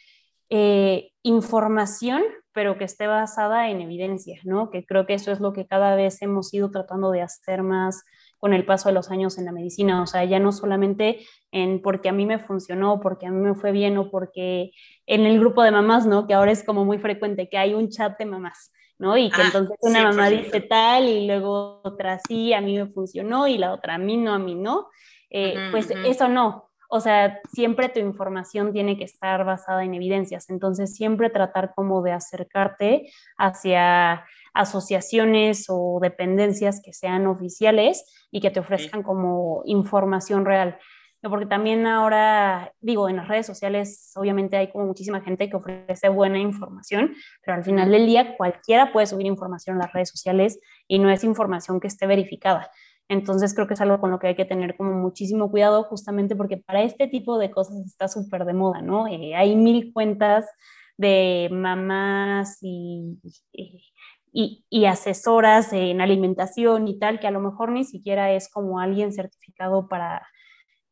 [0.50, 4.70] eh, información, pero que esté basada en evidencia, ¿no?
[4.70, 8.04] Que creo que eso es lo que cada vez hemos ido tratando de hacer más
[8.38, 11.20] con el paso de los años en la medicina, o sea, ya no solamente
[11.52, 14.72] en porque a mí me funcionó, porque a mí me fue bien o porque
[15.06, 16.26] en el grupo de mamás, ¿no?
[16.26, 19.16] Que ahora es como muy frecuente que hay un chat de mamás, ¿no?
[19.16, 22.86] Y que ah, entonces una mamá dice tal y luego otra sí, a mí me
[22.88, 24.88] funcionó y la otra a mí no, a mí no.
[25.30, 30.50] Eh, pues eso no, o sea, siempre tu información tiene que estar basada en evidencias,
[30.50, 38.50] entonces siempre tratar como de acercarte hacia asociaciones o dependencias que sean oficiales y que
[38.50, 40.78] te ofrezcan como información real.
[41.22, 46.10] Porque también ahora, digo, en las redes sociales obviamente hay como muchísima gente que ofrece
[46.10, 50.60] buena información, pero al final del día cualquiera puede subir información en las redes sociales
[50.86, 52.70] y no es información que esté verificada.
[53.08, 56.36] Entonces creo que es algo con lo que hay que tener como muchísimo cuidado justamente
[56.36, 59.06] porque para este tipo de cosas está súper de moda, ¿no?
[59.06, 60.46] Eh, hay mil cuentas
[60.96, 63.18] de mamás y,
[64.32, 69.12] y, asesoras en alimentación y tal, que a lo mejor ni siquiera es como alguien
[69.12, 70.26] certificado para,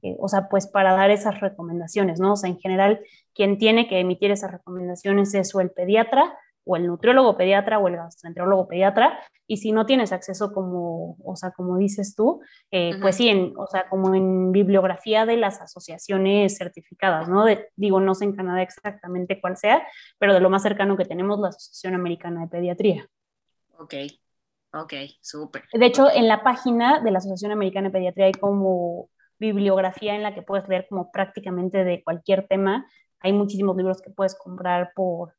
[0.02, 2.32] eh, o sea, pues para dar esas recomendaciones, ¿no?
[2.32, 3.00] O sea, en general,
[3.34, 7.88] quien tiene que emitir esas recomendaciones es o el pediatra o el nutriólogo pediatra o
[7.88, 12.92] el gastroenterólogo pediatra, y si no tienes acceso como, o sea, como dices tú, eh,
[13.00, 17.44] pues sí, en, o sea, como en bibliografía de las asociaciones certificadas, ¿no?
[17.74, 19.84] digo, no sé en Canadá exactamente cuál sea,
[20.18, 23.08] pero de lo más cercano que tenemos, la Asociación Americana de Pediatría.
[23.78, 23.94] Ok,
[24.72, 25.64] ok, súper.
[25.72, 29.08] De hecho, en la página de la Asociación Americana de Pediatría hay como
[29.40, 32.86] bibliografía en la que puedes leer como prácticamente de cualquier tema.
[33.18, 35.34] Hay muchísimos libros que puedes comprar por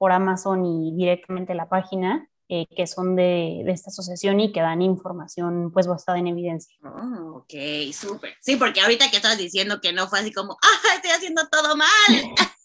[0.00, 4.62] por Amazon y directamente la página, eh, que son de, de, esta asociación y que
[4.62, 6.74] dan información pues basada en evidencia.
[6.82, 8.32] Oh, ok, súper.
[8.40, 11.76] Sí, porque ahorita que estabas diciendo que no fue así como, ah, estoy haciendo todo
[11.76, 11.90] mal.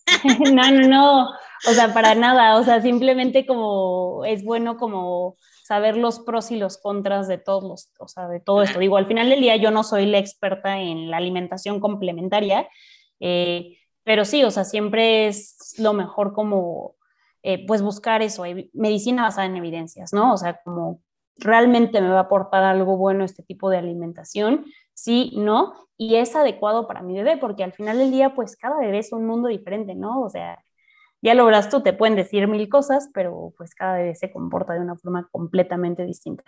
[0.53, 1.29] no, no, no.
[1.67, 5.35] O sea, para nada, o sea, simplemente como es bueno como
[5.65, 8.79] saber los pros y los contras de todos los, o sea, de todo esto.
[8.79, 12.69] Digo, al final del día yo no soy la experta en la alimentación complementaria,
[13.19, 16.95] eh, pero sí, o sea, siempre es lo mejor como,
[17.47, 18.43] eh, pues buscar eso,
[18.73, 20.33] medicina basada en evidencias, ¿no?
[20.33, 21.01] O sea, como
[21.37, 24.65] realmente me va a aportar algo bueno este tipo de alimentación,
[24.95, 28.79] sí, no, y es adecuado para mi bebé, porque al final del día, pues cada
[28.79, 30.21] bebé es un mundo diferente, ¿no?
[30.21, 30.57] O sea,
[31.21, 34.73] ya lo verás tú, te pueden decir mil cosas, pero pues cada bebé se comporta
[34.73, 36.45] de una forma completamente distinta.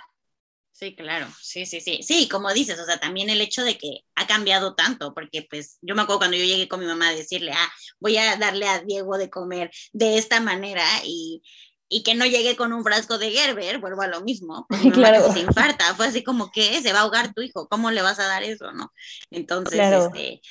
[0.77, 2.03] Sí, claro, sí, sí, sí.
[2.03, 5.79] Sí, como dices, o sea, también el hecho de que ha cambiado tanto, porque pues
[5.81, 7.69] yo me acuerdo cuando yo llegué con mi mamá a decirle, ah,
[7.99, 11.41] voy a darle a Diego de comer de esta manera y,
[11.89, 15.33] y que no llegue con un frasco de Gerber, vuelvo a lo mismo, pues claro.
[15.33, 18.19] se infarta, fue así como que se va a ahogar tu hijo, ¿cómo le vas
[18.19, 18.93] a dar eso, no?
[19.31, 20.41] Entonces, este,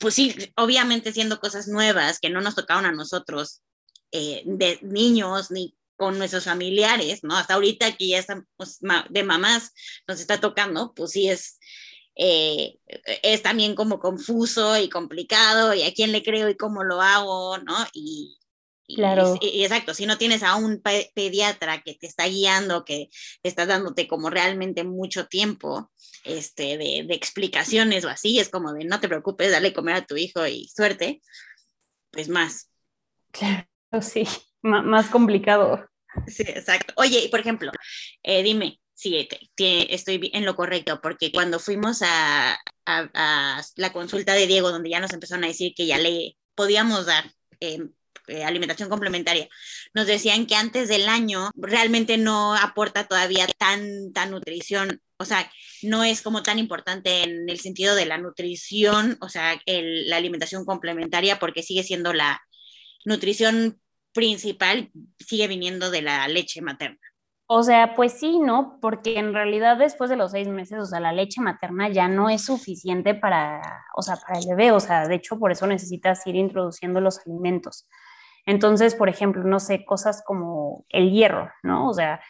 [0.00, 3.62] pues sí, obviamente siendo cosas nuevas que no nos tocaron a nosotros
[4.10, 7.36] eh, de niños ni con nuestros familiares, ¿no?
[7.36, 8.46] Hasta ahorita que ya estamos
[9.10, 9.72] de mamás
[10.06, 11.58] nos está tocando, pues sí es,
[12.16, 12.78] eh,
[13.22, 17.58] es también como confuso y complicado y a quién le creo y cómo lo hago,
[17.58, 17.76] ¿no?
[17.92, 18.38] Y,
[18.94, 19.38] Claro.
[19.40, 20.82] Y, exacto, si no tienes a un
[21.14, 23.08] pediatra que te está guiando, que
[23.42, 25.90] está dándote como realmente mucho tiempo
[26.24, 30.06] este, de, de, explicaciones o así, es como de no te preocupes, dale comer a
[30.06, 31.22] tu hijo y suerte,
[32.10, 32.70] pues más.
[33.30, 33.66] Claro,
[34.02, 34.26] sí,
[34.62, 35.88] más complicado.
[36.26, 36.92] Sí, exacto.
[36.96, 37.72] Oye, y por ejemplo,
[38.22, 42.56] eh, dime si estoy en lo correcto, porque cuando fuimos a,
[42.86, 47.06] a, la consulta de Diego, donde ya nos empezaron a decir que ya le podíamos
[47.06, 47.24] dar
[47.58, 47.80] eh,
[48.28, 49.48] eh, alimentación complementaria,
[49.92, 55.50] nos decían que antes del año realmente no aporta todavía tanta nutrición, o sea,
[55.82, 60.64] no es como tan importante en el sentido de la nutrición, o sea, la alimentación
[60.64, 62.40] complementaria, porque sigue siendo la
[63.04, 63.81] nutrición
[64.12, 66.98] principal, sigue viniendo de la leche materna.
[67.46, 68.78] O sea, pues sí, ¿no?
[68.80, 72.30] Porque en realidad después de los seis meses, o sea, la leche materna ya no
[72.30, 73.60] es suficiente para,
[73.94, 74.72] o sea, para el bebé.
[74.72, 77.86] O sea, de hecho, por eso necesitas ir introduciendo los alimentos.
[78.46, 81.88] Entonces, por ejemplo, no sé, cosas como el hierro, ¿no?
[81.88, 82.20] O sea,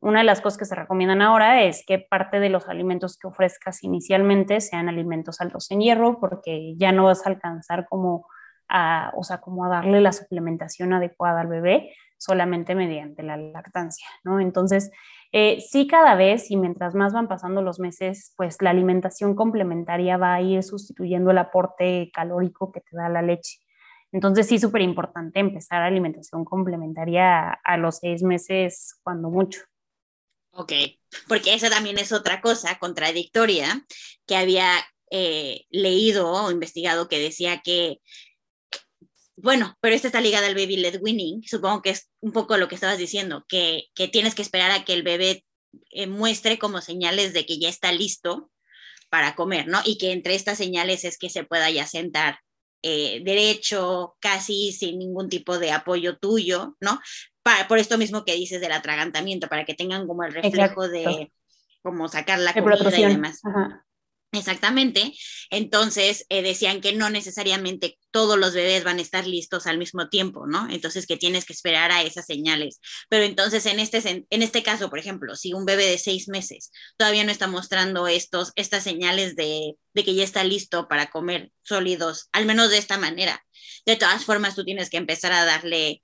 [0.00, 3.28] una de las cosas que se recomiendan ahora es que parte de los alimentos que
[3.28, 8.26] ofrezcas inicialmente sean alimentos altos en hierro, porque ya no vas a alcanzar como
[8.70, 14.06] a, o sea, como a darle la suplementación adecuada al bebé solamente mediante la lactancia,
[14.24, 14.40] ¿no?
[14.40, 14.90] Entonces,
[15.32, 20.16] eh, sí cada vez y mientras más van pasando los meses, pues la alimentación complementaria
[20.16, 23.58] va a ir sustituyendo el aporte calórico que te da la leche.
[24.12, 29.60] Entonces sí, súper importante empezar alimentación complementaria a, los seis meses, cuando mucho.
[30.52, 30.72] Ok,
[31.28, 33.86] porque esa también es otra cosa contradictoria
[34.26, 34.68] que había
[35.12, 38.00] eh, leído o investigado que decía que,
[39.42, 42.68] bueno, pero esta está ligada al baby led winning, supongo que es un poco lo
[42.68, 45.42] que estabas diciendo, que, que tienes que esperar a que el bebé
[45.90, 48.50] eh, muestre como señales de que ya está listo
[49.08, 49.80] para comer, ¿no?
[49.84, 52.38] Y que entre estas señales es que se pueda ya sentar
[52.82, 57.00] eh, derecho, casi sin ningún tipo de apoyo tuyo, ¿no?
[57.68, 61.32] por esto mismo que dices del atragantamiento, para que tengan como el reflejo de
[61.82, 63.40] como sacar la comida y demás.
[64.32, 65.12] Exactamente.
[65.50, 70.08] Entonces eh, decían que no necesariamente todos los bebés van a estar listos al mismo
[70.08, 70.68] tiempo, ¿no?
[70.70, 72.80] Entonces que tienes que esperar a esas señales.
[73.08, 76.70] Pero entonces en este, en este caso, por ejemplo, si un bebé de seis meses
[76.96, 81.50] todavía no está mostrando estos, estas señales de, de que ya está listo para comer
[81.62, 83.44] sólidos, al menos de esta manera,
[83.84, 86.02] de todas formas tú tienes que empezar a darle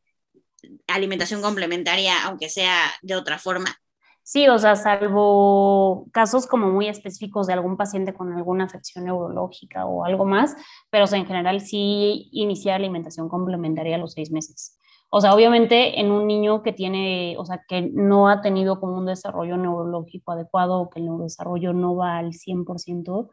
[0.89, 3.81] alimentación complementaria, aunque sea de otra forma,
[4.29, 9.87] Sí, o sea, salvo casos como muy específicos de algún paciente con alguna afección neurológica
[9.87, 10.57] o algo más,
[10.91, 14.81] pero en general sí iniciar alimentación complementaria a los seis meses.
[15.11, 18.97] O sea, obviamente en un niño que tiene, o sea, que no ha tenido como
[18.99, 23.31] un desarrollo neurológico adecuado o que el neurodesarrollo no va al 100%,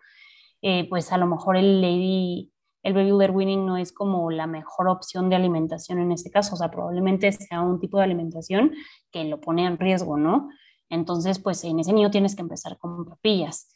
[0.62, 4.90] eh, pues a lo mejor el lady, el baby led no es como la mejor
[4.90, 6.54] opción de alimentación en este caso.
[6.54, 8.74] O sea, probablemente sea un tipo de alimentación
[9.12, 10.50] que lo pone en riesgo, ¿no?
[10.90, 13.70] Entonces, pues en ese niño tienes que empezar con papillas.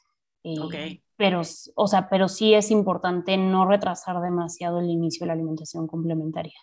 [0.44, 1.42] Eh, pero,
[1.76, 6.60] o sea, pero sí es importante no retrasar demasiado el inicio de la alimentación complementaria.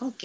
[0.00, 0.24] Ok.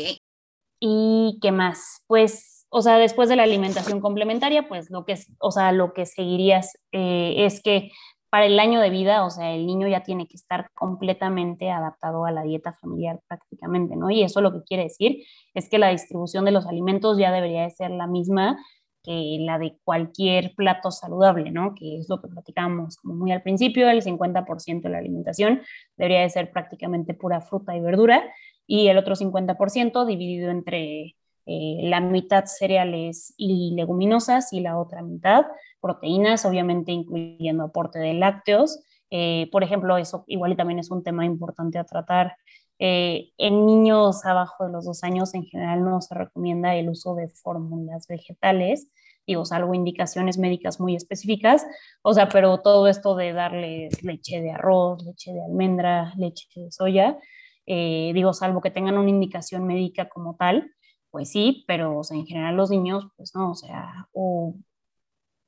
[0.79, 2.03] ¿Y qué más?
[2.07, 6.05] Pues, o sea, después de la alimentación complementaria, pues lo que, o sea, lo que
[6.05, 7.91] seguirías eh, es que
[8.31, 12.25] para el año de vida, o sea, el niño ya tiene que estar completamente adaptado
[12.25, 14.09] a la dieta familiar prácticamente, ¿no?
[14.09, 17.63] Y eso lo que quiere decir es que la distribución de los alimentos ya debería
[17.63, 18.57] de ser la misma
[19.03, 21.73] que la de cualquier plato saludable, ¿no?
[21.75, 25.61] Que es lo que platicamos como muy al principio, el 50% de la alimentación
[25.97, 28.23] debería de ser prácticamente pura fruta y verdura
[28.67, 35.01] y el otro 50% dividido entre eh, la mitad cereales y leguminosas y la otra
[35.01, 35.45] mitad
[35.81, 38.83] proteínas, obviamente incluyendo aporte de lácteos.
[39.09, 42.37] Eh, por ejemplo, eso igual también es un tema importante a tratar.
[42.83, 47.13] Eh, en niños abajo de los dos años en general no se recomienda el uso
[47.13, 48.89] de fórmulas vegetales,
[49.27, 51.63] digo, salvo indicaciones médicas muy específicas,
[52.01, 56.71] o sea, pero todo esto de darle leche de arroz, leche de almendra, leche de
[56.71, 57.19] soya,
[57.67, 60.71] digo, salvo que tengan una indicación médica como tal,
[61.11, 64.55] pues sí, pero en general los niños, pues no, o sea, o,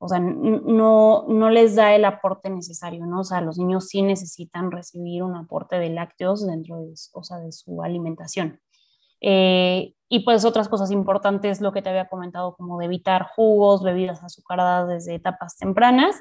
[0.03, 3.21] o sea, no, no les da el aporte necesario, ¿no?
[3.21, 7.37] O sea, los niños sí necesitan recibir un aporte de lácteos dentro de, o sea,
[7.37, 8.59] de su alimentación.
[9.21, 13.81] Eh, y pues otras cosas importantes, lo que te había comentado, como de evitar jugos,
[13.81, 16.17] bebidas azucaradas desde etapas tempranas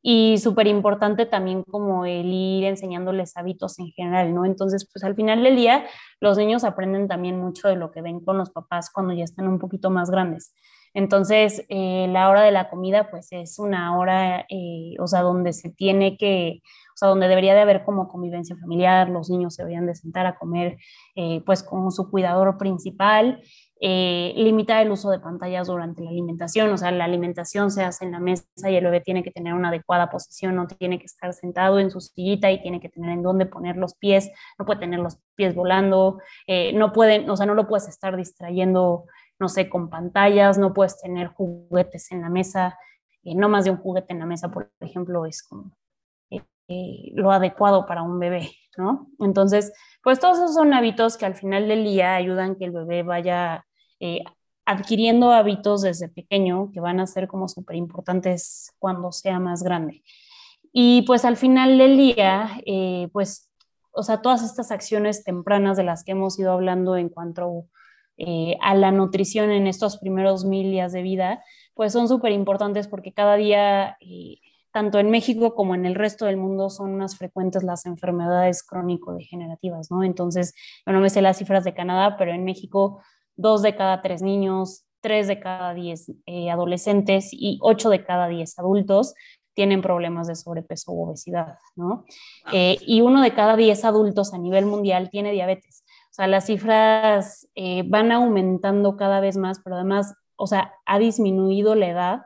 [0.00, 4.46] y súper importante también como el ir enseñándoles hábitos en general, ¿no?
[4.46, 5.84] Entonces, pues al final del día,
[6.20, 9.46] los niños aprenden también mucho de lo que ven con los papás cuando ya están
[9.46, 10.54] un poquito más grandes.
[10.94, 15.52] Entonces, eh, la hora de la comida, pues es una hora, eh, o sea, donde
[15.52, 16.62] se tiene que,
[16.94, 20.24] o sea, donde debería de haber como convivencia familiar, los niños se deberían de sentar
[20.24, 20.78] a comer,
[21.14, 23.42] eh, pues con su cuidador principal
[23.78, 28.06] eh, limitar el uso de pantallas durante la alimentación, o sea, la alimentación se hace
[28.06, 31.04] en la mesa y el bebé tiene que tener una adecuada posición, no tiene que
[31.04, 34.64] estar sentado en su sillita y tiene que tener en dónde poner los pies, no
[34.64, 36.18] puede tener los pies volando,
[36.72, 39.04] no pueden, o sea, no lo puedes estar distrayendo,
[39.38, 42.78] no sé, con pantallas, no puedes tener juguetes en la mesa,
[43.22, 45.76] eh, no más de un juguete en la mesa, por ejemplo, es como
[46.68, 49.08] lo adecuado para un bebé, ¿no?
[49.20, 49.72] Entonces,
[50.02, 53.64] pues todos esos son hábitos que al final del día ayudan que el bebé vaya
[54.00, 54.20] eh,
[54.64, 60.02] adquiriendo hábitos desde pequeño que van a ser como súper importantes cuando sea más grande.
[60.72, 63.48] Y pues al final del día, eh, pues,
[63.92, 67.66] o sea, todas estas acciones tempranas de las que hemos ido hablando en cuanto
[68.18, 71.42] eh, a la nutrición en estos primeros mil días de vida,
[71.74, 73.98] pues son súper importantes porque cada día,
[74.72, 79.90] tanto en México como en el resto del mundo, son más frecuentes las enfermedades crónico-degenerativas,
[79.90, 80.02] ¿no?
[80.02, 80.54] Entonces,
[80.86, 83.02] yo no me sé las cifras de Canadá, pero en México
[83.36, 88.28] dos de cada tres niños, tres de cada diez eh, adolescentes y ocho de cada
[88.28, 89.14] diez adultos
[89.54, 92.04] tienen problemas de sobrepeso u obesidad, ¿no?
[92.52, 95.82] Eh, y uno de cada diez adultos a nivel mundial tiene diabetes.
[96.16, 101.74] Sea, las cifras eh, van aumentando cada vez más, pero además, o sea, ha disminuido
[101.74, 102.22] la edad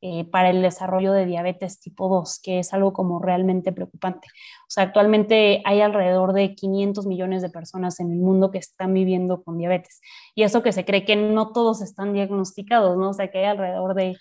[0.00, 4.26] eh, para el desarrollo de diabetes tipo 2, que es algo como realmente preocupante.
[4.62, 8.92] O sea, actualmente hay alrededor de 500 millones de personas en el mundo que están
[8.92, 10.00] viviendo con diabetes.
[10.34, 13.10] Y eso que se cree que no todos están diagnosticados, ¿no?
[13.10, 14.16] O sea, que hay alrededor de,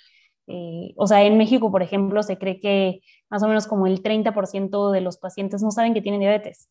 [0.45, 3.01] eh, o sea, en México, por ejemplo, se cree que
[3.31, 6.69] más o menos como el 30% de los pacientes no saben que tienen diabetes.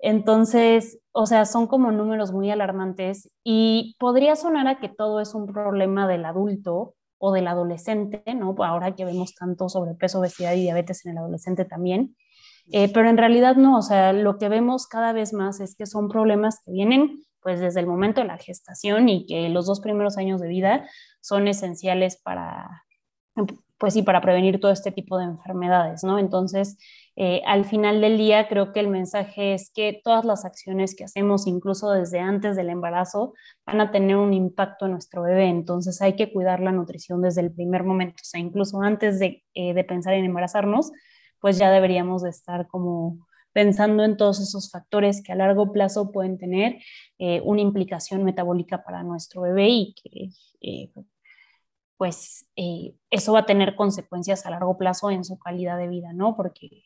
[0.00, 5.34] Entonces, o sea, son como números muy alarmantes y podría sonar a que todo es
[5.34, 8.54] un problema del adulto, o del adolescente, ¿no?
[8.58, 12.16] Ahora que vemos tanto sobrepeso, obesidad y diabetes en el adolescente también.
[12.72, 15.86] Eh, pero en realidad no, o sea, lo que vemos cada vez más es que
[15.86, 19.80] son problemas que vienen pues desde el momento de la gestación y que los dos
[19.80, 20.88] primeros años de vida
[21.20, 22.82] son esenciales para,
[23.78, 26.18] pues sí, para prevenir todo este tipo de enfermedades, ¿no?
[26.18, 26.76] Entonces,
[27.18, 31.04] eh, al final del día creo que el mensaje es que todas las acciones que
[31.04, 33.32] hacemos, incluso desde antes del embarazo,
[33.64, 35.46] van a tener un impacto en nuestro bebé.
[35.48, 39.44] Entonces hay que cuidar la nutrición desde el primer momento, o sea, incluso antes de,
[39.54, 40.92] eh, pensar en embarazarnos,
[41.40, 46.12] pues ya deberíamos de estar como pensando en todos esos factores que a largo plazo
[46.12, 46.76] pueden tener
[47.18, 50.90] eh, una implicación metabólica para nuestro bebé y que
[51.96, 52.46] pues
[53.10, 56.36] eso va a tener consecuencias a largo plazo en su calidad de vida, ¿no?
[56.36, 56.82] Porque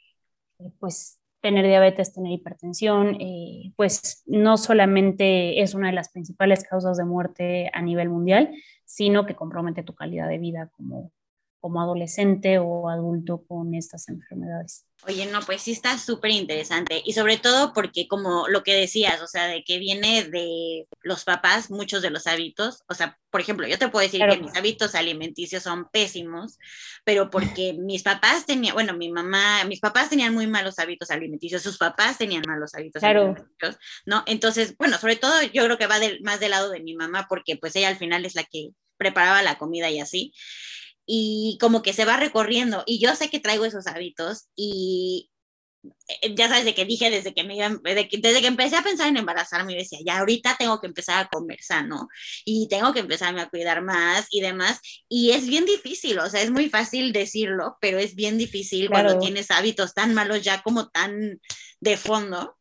[0.78, 6.96] pues tener diabetes, tener hipertensión, eh, pues no solamente es una de las principales causas
[6.96, 8.54] de muerte a nivel mundial,
[8.84, 11.12] sino que compromete tu calidad de vida como,
[11.60, 14.86] como adolescente o adulto con estas enfermedades.
[15.06, 19.22] Oye, no, pues sí está súper interesante y sobre todo porque como lo que decías,
[19.22, 23.40] o sea, de que viene de los papás muchos de los hábitos, o sea, por
[23.40, 26.58] ejemplo, yo te puedo decir que mis hábitos alimenticios son pésimos,
[27.02, 31.62] pero porque mis papás tenían, bueno, mi mamá, mis papás tenían muy malos hábitos alimenticios,
[31.62, 34.22] sus papás tenían malos hábitos alimenticios, ¿no?
[34.26, 37.56] Entonces, bueno, sobre todo yo creo que va más del lado de mi mamá porque
[37.56, 40.34] pues ella al final es la que preparaba la comida y así
[41.06, 42.82] y como que se va recorriendo.
[42.86, 45.30] Y yo sé que traigo esos hábitos y
[46.22, 49.16] eh, ya sabes de que dije desde que me desde que, empecé a pensar en
[49.16, 52.08] embarazarme, decía, ya ahorita tengo que empezar a comer sano
[52.44, 54.80] y tengo que empezarme a cuidar más y demás.
[55.08, 59.18] Y es bien difícil, o sea, es muy fácil decirlo, pero es bien difícil cuando
[59.18, 61.40] tienes hábitos tan malos ya como tan
[61.80, 62.56] de fondo.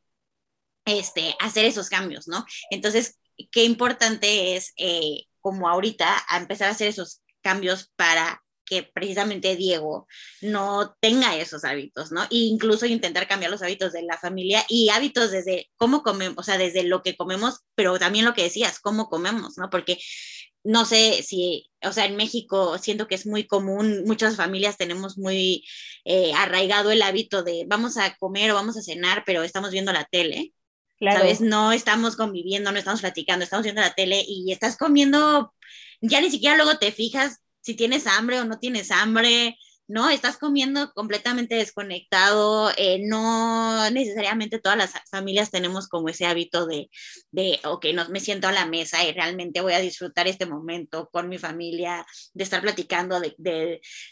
[0.85, 2.45] este, hacer esos cambios, ¿no?
[2.71, 3.19] Entonces,
[3.51, 9.55] qué importante es, eh, como ahorita, a empezar a hacer esos cambios para que precisamente
[9.55, 10.07] Diego
[10.41, 12.23] no tenga esos hábitos, ¿no?
[12.25, 16.43] E incluso intentar cambiar los hábitos de la familia y hábitos desde cómo comemos, o
[16.43, 19.71] sea, desde lo que comemos, pero también lo que decías, cómo comemos, ¿no?
[19.71, 19.97] Porque
[20.63, 25.17] no sé si, o sea, en México siento que es muy común, muchas familias tenemos
[25.17, 25.65] muy
[26.05, 29.91] eh, arraigado el hábito de vamos a comer o vamos a cenar, pero estamos viendo
[29.91, 30.53] la tele.
[30.99, 31.19] Claro.
[31.19, 31.39] ¿Sabes?
[31.39, 35.53] No estamos conviviendo, no estamos platicando, estamos viendo la tele y estás comiendo,
[36.01, 39.57] ya ni siquiera luego te fijas si tienes hambre o no tienes hambre,
[39.89, 40.07] ¿no?
[40.09, 46.91] Estás comiendo completamente desconectado, eh, no necesariamente todas las familias tenemos como ese hábito de,
[47.31, 51.09] de, ok, no, me siento a la mesa y realmente voy a disfrutar este momento
[51.11, 53.33] con mi familia, de estar platicando, de,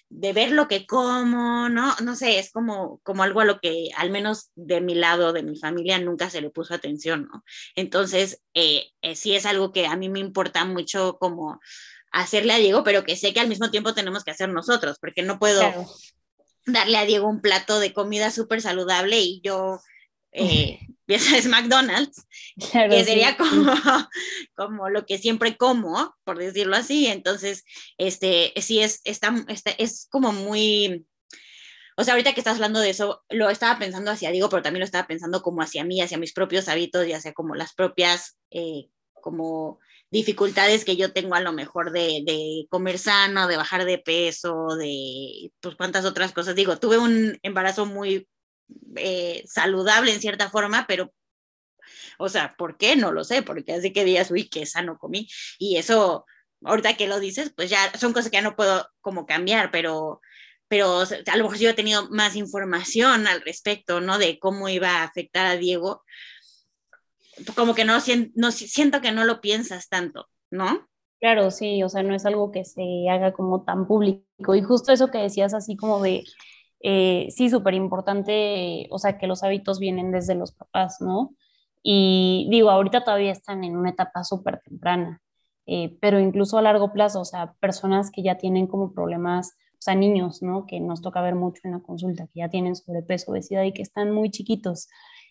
[0.10, 1.96] de, ver lo que como, ¿no?
[2.04, 5.44] No sé, es como, como algo a lo que al menos de mi lado, de
[5.44, 7.44] mi familia, nunca se le puso atención, ¿no?
[7.76, 11.60] Entonces, eh, eh, sí es algo que a mí me importa mucho como
[12.22, 15.24] hacerle a Diego, pero que sé que al mismo tiempo tenemos que hacer nosotros, porque
[15.24, 15.62] no puedo
[16.66, 19.80] darle a Diego un plato de comida súper saludable y yo,
[20.32, 23.72] eh, es McDonald's, que sería como,
[24.56, 27.08] como lo que siempre como, por decirlo así.
[27.08, 27.64] Entonces,
[27.98, 29.34] este, sí es, está,
[29.78, 31.06] es como muy,
[31.96, 34.82] o sea, ahorita que estás hablando de eso, lo estaba pensando hacia Diego, pero también
[34.82, 38.38] lo estaba pensando como hacia mí, hacia mis propios hábitos y hacia como las propias,
[38.52, 39.80] eh, como
[40.10, 44.76] dificultades que yo tengo a lo mejor de, de, comer sano, de bajar de peso,
[44.78, 46.56] de pues cuántas otras cosas.
[46.56, 48.28] Digo, tuve un embarazo muy
[48.96, 51.14] eh, saludable en cierta forma, pero,
[52.20, 52.96] o sea, ¿por qué?
[52.96, 55.28] No lo sé, porque así que días, uy, qué sano comí.
[55.60, 56.26] Y eso,
[56.64, 60.22] ahorita que lo dices, pues ya son cosas que ya no puedo como cambiar, pero
[60.70, 64.18] pero a lo mejor yo he tenido más información al respecto, ¿no?
[64.18, 66.04] De cómo iba a afectar a Diego,
[67.56, 67.98] como que no,
[68.36, 70.88] no siento que no lo piensas tanto, ¿no?
[71.20, 74.56] Claro, sí, o sea, no es algo que se haga como tan público.
[74.56, 76.24] Y justo eso que decías así como de,
[76.82, 81.36] eh, sí, súper importante, o sea, que los hábitos vienen desde los papás, ¿no?
[81.82, 85.22] Y digo, ahorita todavía están en una etapa súper temprana,
[85.66, 89.82] eh, pero incluso a largo plazo, o sea, personas que ya tienen como problemas, o
[89.82, 90.66] sea, niños, ¿no?
[90.68, 93.82] Que nos toca ver mucho en la consulta, que ya tienen sobrepeso, obesidad y que
[93.82, 94.88] están muy chiquitos.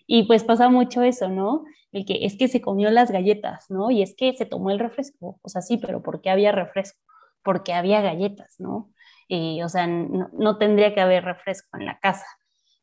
[0.07, 1.65] Y pues pasa mucho eso, ¿no?
[1.93, 3.91] El que es que se comió las galletas, ¿no?
[3.91, 5.39] Y es que se tomó el refresco.
[5.43, 7.01] O sea, sí, pero ¿por qué había refresco?
[7.43, 8.91] Porque había galletas, ¿no?
[9.29, 12.27] Eh, o sea, no, tendría que haber refresco en la casa.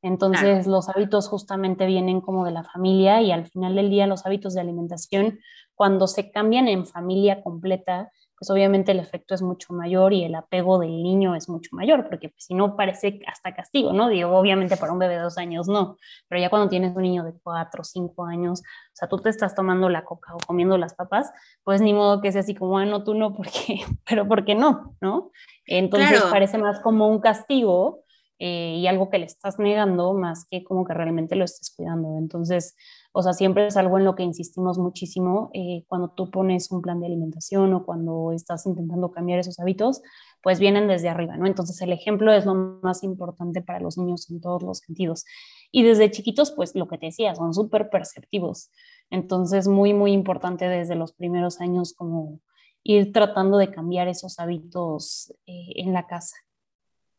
[0.01, 4.25] Entonces, los hábitos justamente vienen como de la familia y al final del día los
[4.25, 5.39] hábitos de alimentación,
[5.75, 8.11] cuando se cambian en familia completa,
[8.43, 12.09] pues obviamente el efecto es mucho mayor y el apego del niño es mucho mayor,
[12.09, 14.09] porque pues, si no parece hasta castigo, ¿no?
[14.09, 15.95] Digo, obviamente para un bebé de dos años no,
[16.27, 19.55] pero ya cuando tienes un niño de cuatro, cinco años, o sea, tú te estás
[19.55, 21.31] tomando la coca o comiendo las papas,
[21.63, 24.55] pues ni modo que sea así como, ah, no, tú no, porque, pero ¿por qué
[24.55, 24.97] no?
[24.99, 25.31] ¿No?
[25.65, 28.03] Entonces parece más como un castigo
[28.39, 32.17] eh, y algo que le estás negando más que como que realmente lo estés cuidando.
[32.17, 32.75] Entonces,
[33.15, 36.81] o sea, siempre es algo en lo que insistimos muchísimo eh, cuando tú pones un
[36.81, 40.01] plan de alimentación o cuando estás intentando cambiar esos hábitos,
[40.41, 41.45] pues vienen desde arriba, ¿no?
[41.45, 45.25] Entonces el ejemplo es lo más importante para los niños en todos los sentidos.
[45.71, 48.71] Y desde chiquitos, pues lo que te decía, son súper perceptivos.
[49.11, 52.39] Entonces, muy, muy importante desde los primeros años como
[52.81, 56.35] ir tratando de cambiar esos hábitos eh, en la casa.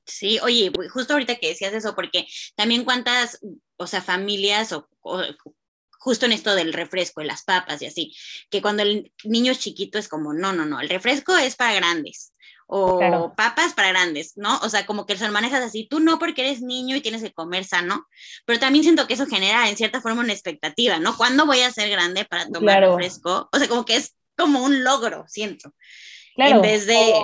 [0.06, 2.26] Sí, oye, justo ahorita que decías eso, porque
[2.56, 3.40] también cuántas,
[3.76, 4.88] o sea, familias o
[6.04, 8.14] justo en esto del refresco, de las papas y así,
[8.50, 11.72] que cuando el niño es chiquito es como, no, no, no, el refresco es para
[11.72, 12.34] grandes
[12.66, 14.58] o papas para grandes, ¿no?
[14.58, 17.22] O sea, como que se lo manejas así, tú no porque eres niño y tienes
[17.22, 18.06] que comer sano,
[18.44, 21.16] pero también siento que eso genera en cierta forma una expectativa, ¿no?
[21.16, 23.48] ¿Cuándo voy a ser grande para tomar refresco?
[23.50, 25.72] O sea, como que es como un logro, siento.
[26.34, 26.56] Claro.
[26.56, 27.14] En vez de...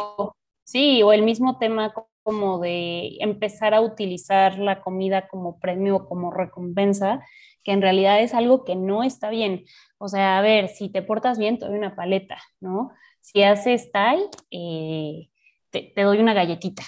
[0.64, 6.09] sí, o el mismo tema como de empezar a utilizar la comida como premio o
[6.09, 7.20] como recompensa,
[7.65, 9.65] que en realidad es algo que no está bien.
[9.99, 12.91] O sea, a ver, si te portas bien, te doy una paleta, ¿no?
[13.21, 14.19] Si haces tal,
[14.51, 15.29] eh,
[15.71, 16.83] te, doy una galletita,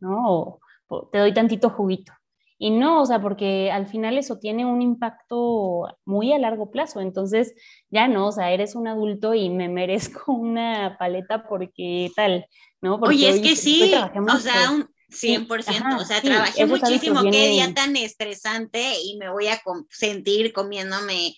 [0.00, 0.58] ¿no?
[0.88, 2.12] O, te doy tantito juguito.
[2.60, 7.00] Y no, o sea, porque al final eso tiene un impacto muy a largo plazo.
[7.00, 7.54] Entonces,
[7.88, 12.46] ya no, o sea, eres un adulto y me merezco una paleta porque tal,
[12.80, 12.98] ¿no?
[12.98, 17.72] Porque Oye, es que sí, o sea, un, 100%, o sea, trabajé muchísimo, qué día
[17.74, 21.34] tan estresante y me voy a sentir comiéndome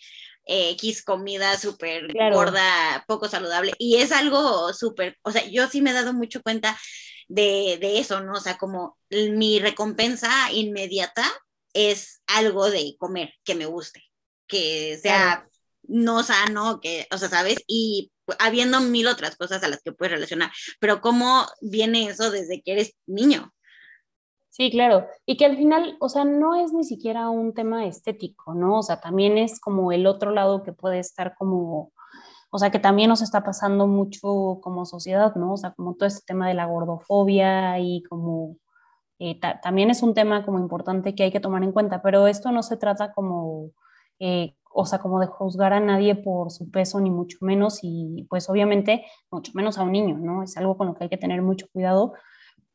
[0.46, 3.72] eh, X comida súper gorda, poco saludable.
[3.78, 6.76] Y es algo súper, o sea, yo sí me he dado mucho cuenta
[7.28, 8.32] de, de, eso, ¿no?
[8.32, 11.24] O sea, como mi recompensa inmediata
[11.72, 14.02] es algo de comer que me guste.
[14.48, 15.46] que sea
[15.90, 17.58] no sano, que, o sea, ¿sabes?
[17.66, 22.62] Y habiendo mil otras cosas a las que puedes relacionar, pero ¿cómo viene eso desde
[22.62, 23.52] que eres niño?
[24.51, 25.07] Sí, claro.
[25.26, 28.78] Y que al final, o sea, no es ni siquiera un tema estético, ¿no?
[28.78, 31.92] O sea, también es como el otro lado que puede estar como,
[32.51, 35.53] o sea, que también nos está pasando mucho como sociedad, ¿no?
[35.55, 38.57] O sea, como todo este tema de la gordofobia y como
[39.20, 42.51] eh, también es un tema como importante que hay que tomar en cuenta, pero esto
[42.53, 43.70] no se trata como,
[44.18, 48.26] eh, o sea, como de juzgar a nadie por su peso, ni mucho menos, y
[48.30, 50.42] pues obviamente mucho menos a un niño, ¿no?
[50.42, 52.14] Es algo con lo que hay que tener mucho cuidado,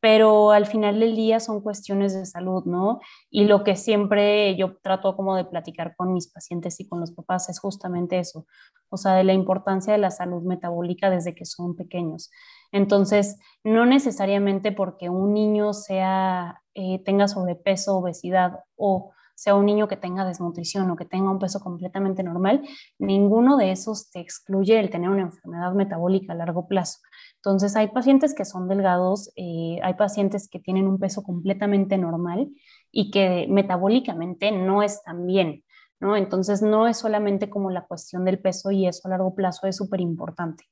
[0.05, 2.99] pero al final del día son cuestiones de salud, ¿no?
[3.31, 7.11] Y lo que siempre yo trato como de platicar con mis pacientes y con los
[7.11, 8.45] papás es justamente eso,
[8.89, 12.29] o sea, de la importancia de la salud metabólica desde que son pequeños.
[12.71, 19.87] Entonces, no necesariamente porque un niño sea, eh, tenga sobrepeso, obesidad o sea un niño
[19.87, 22.63] que tenga desnutrición o que tenga un peso completamente normal,
[22.97, 26.99] ninguno de esos te excluye el tener una enfermedad metabólica a largo plazo.
[27.35, 32.49] Entonces, hay pacientes que son delgados, eh, hay pacientes que tienen un peso completamente normal
[32.91, 35.63] y que metabólicamente no están bien,
[35.99, 36.15] ¿no?
[36.15, 39.75] Entonces, no es solamente como la cuestión del peso y eso a largo plazo es
[39.75, 40.65] súper importante.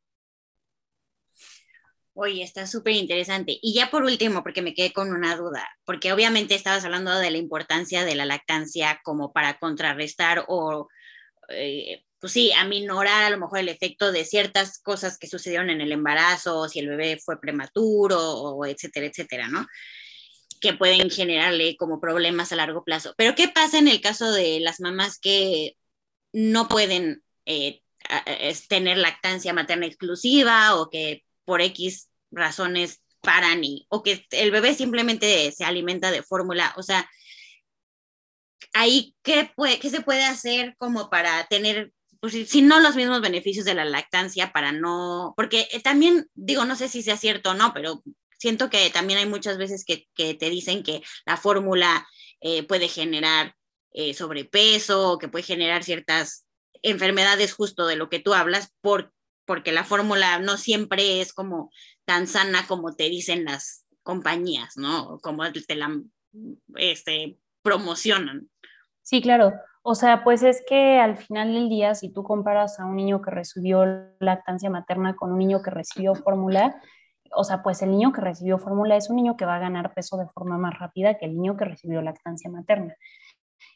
[2.15, 3.57] Oye, está súper interesante.
[3.61, 7.31] Y ya por último, porque me quedé con una duda, porque obviamente estabas hablando de
[7.31, 10.87] la importancia de la lactancia como para contrarrestar o
[11.49, 15.81] eh, pues sí, aminorar a lo mejor el efecto de ciertas cosas que sucedieron en
[15.81, 19.67] el embarazo, si el bebé fue prematuro, o etcétera, etcétera, ¿no?
[20.61, 23.13] Que pueden generarle como problemas a largo plazo.
[23.17, 25.75] Pero ¿qué pasa en el caso de las mamás que
[26.31, 27.81] no pueden eh,
[28.69, 34.73] tener lactancia materna exclusiva o que por X razones paran y, o que el bebé
[34.73, 36.73] simplemente se alimenta de fórmula?
[36.77, 37.09] O sea,
[38.73, 41.91] ahí, ¿qué, puede, ¿qué se puede hacer como para tener
[42.23, 46.63] pues, si no los mismos beneficios de la lactancia para no, porque eh, también digo,
[46.63, 48.01] no sé si sea cierto o no, pero
[48.39, 52.07] siento que también hay muchas veces que, te dicen que la fórmula
[52.39, 53.55] eh, puede generar
[53.91, 56.45] eh, sobrepeso, que puede generar ciertas
[56.81, 59.11] enfermedades justo de lo que tú hablas, por,
[59.45, 61.71] porque la fórmula no siempre es como
[62.05, 65.19] tan sana como te dicen las compañías, ¿no?
[65.19, 65.89] Como te la
[66.75, 68.49] este, promocionan.
[69.01, 69.53] Sí, claro.
[69.81, 73.21] O sea, pues es que al final del día, si tú comparas a un niño
[73.21, 73.85] que recibió
[74.19, 76.81] lactancia materna con un niño que recibió fórmula,
[77.35, 79.93] o sea, pues el niño que recibió fórmula es un niño que va a ganar
[79.93, 82.95] peso de forma más rápida que el niño que recibió lactancia materna.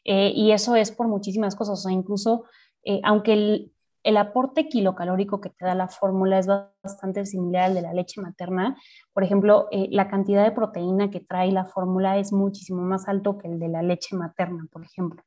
[0.04, 2.44] Eh, y eso es por muchísimas cosas, o sea, incluso
[2.84, 7.74] eh, aunque el, el, aporte kilocalórico que te da la fórmula es bastante similar al
[7.74, 8.76] de la leche materna,
[9.12, 13.38] por ejemplo, eh, la cantidad de proteína que trae la fórmula es muchísimo más alto
[13.38, 15.22] que el de la leche materna, por ejemplo.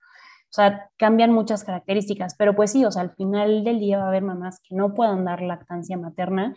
[0.51, 4.03] O sea, cambian muchas características, pero pues sí, o sea, al final del día va
[4.03, 6.53] a haber mamás que no puedan dar lactancia materna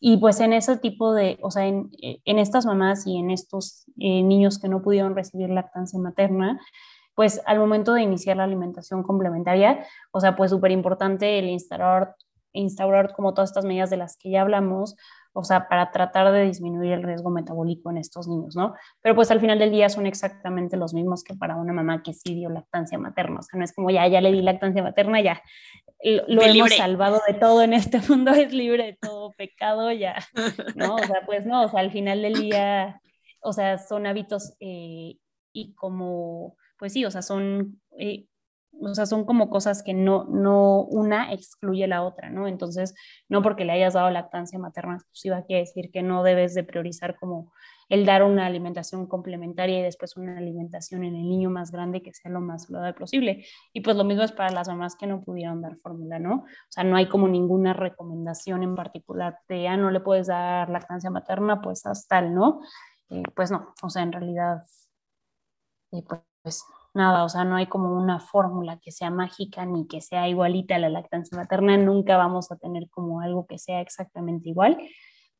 [0.00, 3.84] y pues en ese tipo de, o sea, en, en estas mamás y en estos
[3.98, 6.58] eh, niños que no pudieron recibir lactancia materna,
[7.14, 12.14] pues al momento de iniciar la alimentación complementaria, o sea, pues súper importante el instaurar,
[12.52, 14.96] instaurar como todas estas medidas de las que ya hablamos,
[15.32, 18.74] o sea, para tratar de disminuir el riesgo metabólico en estos niños, ¿no?
[19.00, 22.14] Pero pues al final del día son exactamente los mismos que para una mamá que
[22.14, 25.20] sí dio lactancia materna, o sea, no es como ya, ya le di lactancia materna,
[25.20, 25.42] ya
[26.04, 30.16] lo hemos salvado de todo en este mundo, es libre de todo pecado, ya,
[30.74, 30.96] ¿no?
[30.96, 33.00] O sea, pues no, o sea, al final del día,
[33.40, 35.16] o sea, son hábitos eh,
[35.52, 37.80] y como, pues sí, o sea, son...
[37.98, 38.26] Eh,
[38.80, 42.48] o sea, son como cosas que no, no una excluye la otra, ¿no?
[42.48, 42.94] Entonces,
[43.28, 47.16] no porque le hayas dado lactancia materna exclusiva quiere decir que no debes de priorizar
[47.18, 47.52] como
[47.88, 52.14] el dar una alimentación complementaria y después una alimentación en el niño más grande que
[52.14, 53.44] sea lo más saludable posible.
[53.72, 56.34] Y pues lo mismo es para las mamás que no pudieron dar fórmula, ¿no?
[56.36, 60.70] O sea, no hay como ninguna recomendación en particular de, ah, no le puedes dar
[60.70, 62.60] lactancia materna, pues hasta tal, ¿no?
[63.10, 64.64] Eh, pues no, o sea, en realidad,
[65.92, 66.20] eh, pues
[66.94, 70.76] nada, o sea, no hay como una fórmula que sea mágica ni que sea igualita
[70.76, 74.78] a la lactancia materna, nunca vamos a tener como algo que sea exactamente igual,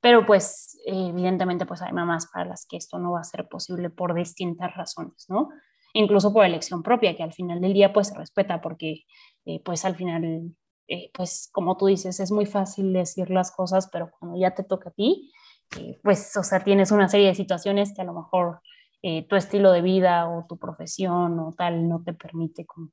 [0.01, 3.89] pero pues evidentemente pues hay mamás para las que esto no va a ser posible
[3.89, 5.49] por distintas razones, ¿no?
[5.95, 9.05] Incluso por elección propia, que al final del día pues se respeta porque
[9.47, 10.55] eh, pues al final,
[10.89, 14.65] eh, pues como tú dices, es muy fácil decir las cosas, pero cuando ya te
[14.65, 15.33] toca a ti,
[15.79, 18.61] eh, pues o sea, tienes una serie de situaciones que a lo mejor
[19.07, 22.89] eh, tu estilo de vida o tu profesión o tal no te permite como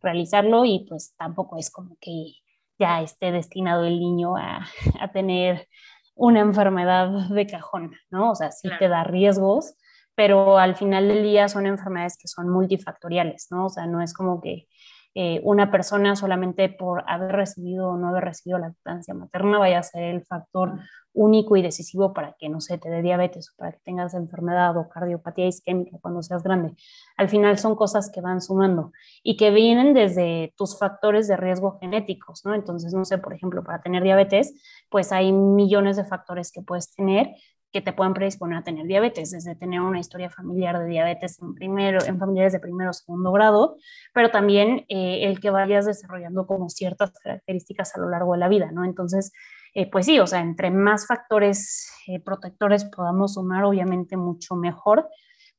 [0.00, 2.36] realizarlo y pues tampoco es como que
[2.78, 4.66] ya esté destinado el niño a,
[4.98, 5.68] a tener
[6.14, 8.30] una enfermedad de cajón, ¿no?
[8.30, 9.74] O sea, sí te da riesgos,
[10.14, 13.66] pero al final del día son enfermedades que son multifactoriales, ¿no?
[13.66, 14.68] O sea, no es como que
[15.14, 19.78] eh, una persona solamente por haber recibido o no haber recibido la lactancia materna vaya
[19.78, 20.78] a ser el factor
[21.12, 24.76] único y decisivo para que no se te dé diabetes o para que tengas enfermedad
[24.76, 26.74] o cardiopatía isquémica cuando seas grande.
[27.16, 28.92] Al final son cosas que van sumando
[29.22, 32.54] y que vienen desde tus factores de riesgo genéticos, ¿no?
[32.54, 34.54] Entonces, no sé, por ejemplo, para tener diabetes,
[34.88, 37.34] pues hay millones de factores que puedes tener
[37.72, 41.54] que te pueden predisponer a tener diabetes, desde tener una historia familiar de diabetes en,
[41.54, 43.76] primero, en familiares de primero o segundo grado,
[44.12, 48.48] pero también eh, el que vayas desarrollando como ciertas características a lo largo de la
[48.48, 48.84] vida, ¿no?
[48.84, 49.32] Entonces,
[49.74, 55.08] eh, pues sí, o sea, entre más factores eh, protectores podamos sumar, obviamente mucho mejor,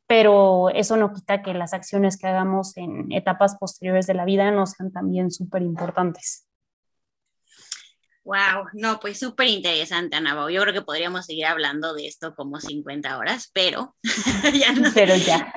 [0.05, 4.51] pero eso no quita que las acciones que hagamos en etapas posteriores de la vida
[4.51, 6.47] no sean también súper importantes.
[8.25, 10.49] Wow, no, pues súper interesante, Ana.
[10.49, 13.97] Yo creo que podríamos seguir hablando de esto como 50 horas, pero,
[14.53, 15.53] ya, no, pero ya.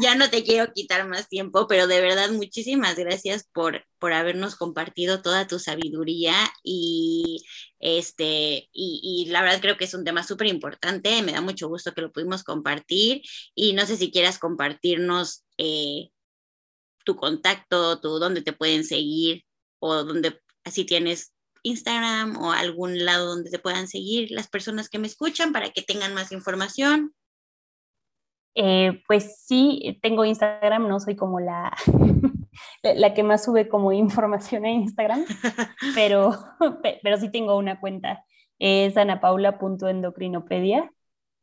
[0.00, 0.14] ya.
[0.14, 5.20] no te quiero quitar más tiempo, pero de verdad muchísimas gracias por, por habernos compartido
[5.20, 6.34] toda tu sabiduría
[6.64, 7.44] y
[7.78, 11.20] este y, y la verdad creo que es un tema súper importante.
[11.22, 13.20] Me da mucho gusto que lo pudimos compartir
[13.54, 16.08] y no sé si quieras compartirnos eh,
[17.04, 19.44] tu contacto, tu dónde te pueden seguir
[19.78, 24.98] o dónde así tienes Instagram o algún lado donde te puedan seguir las personas que
[24.98, 27.14] me escuchan para que tengan más información?
[28.54, 31.76] Eh, pues sí, tengo Instagram, no soy como la,
[32.82, 35.24] la que más sube como información en Instagram,
[35.94, 36.36] pero,
[36.80, 38.24] pero sí tengo una cuenta,
[38.58, 40.90] es anapaula.endocrinopedia.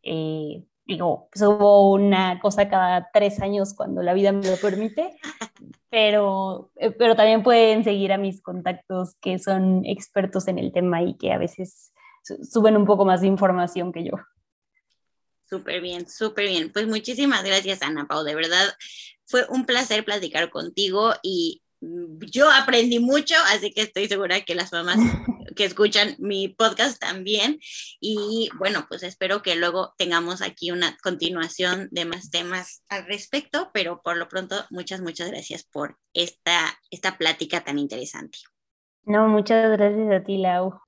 [0.04, 5.18] Eh, digo, subo una cosa cada tres años cuando la vida me lo permite,
[5.90, 11.02] pero, eh, pero también pueden seguir a mis contactos que son expertos en el tema
[11.02, 11.92] y que a veces
[12.24, 14.14] suben un poco más de información que yo.
[15.48, 16.72] Súper bien, súper bien.
[16.72, 18.24] Pues muchísimas gracias, Ana Pau.
[18.24, 18.74] De verdad,
[19.26, 21.62] fue un placer platicar contigo y
[22.32, 24.98] yo aprendí mucho, así que estoy segura que las mamás
[25.56, 27.60] que escuchan mi podcast también.
[28.00, 33.72] Y bueno, pues espero que luego tengamos aquí una continuación de más temas al respecto,
[33.74, 38.38] pero por lo pronto, muchas, muchas gracias por esta, esta plática tan interesante.
[39.04, 40.85] No, muchas gracias a ti, Lau.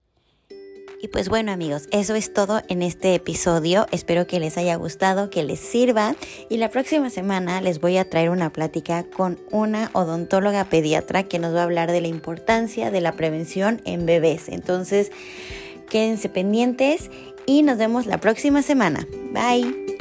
[0.99, 3.85] Y pues bueno amigos, eso es todo en este episodio.
[3.91, 6.15] Espero que les haya gustado, que les sirva.
[6.49, 11.39] Y la próxima semana les voy a traer una plática con una odontóloga pediatra que
[11.39, 14.49] nos va a hablar de la importancia de la prevención en bebés.
[14.49, 15.11] Entonces,
[15.89, 17.11] quédense pendientes
[17.45, 19.07] y nos vemos la próxima semana.
[19.31, 19.96] Bye.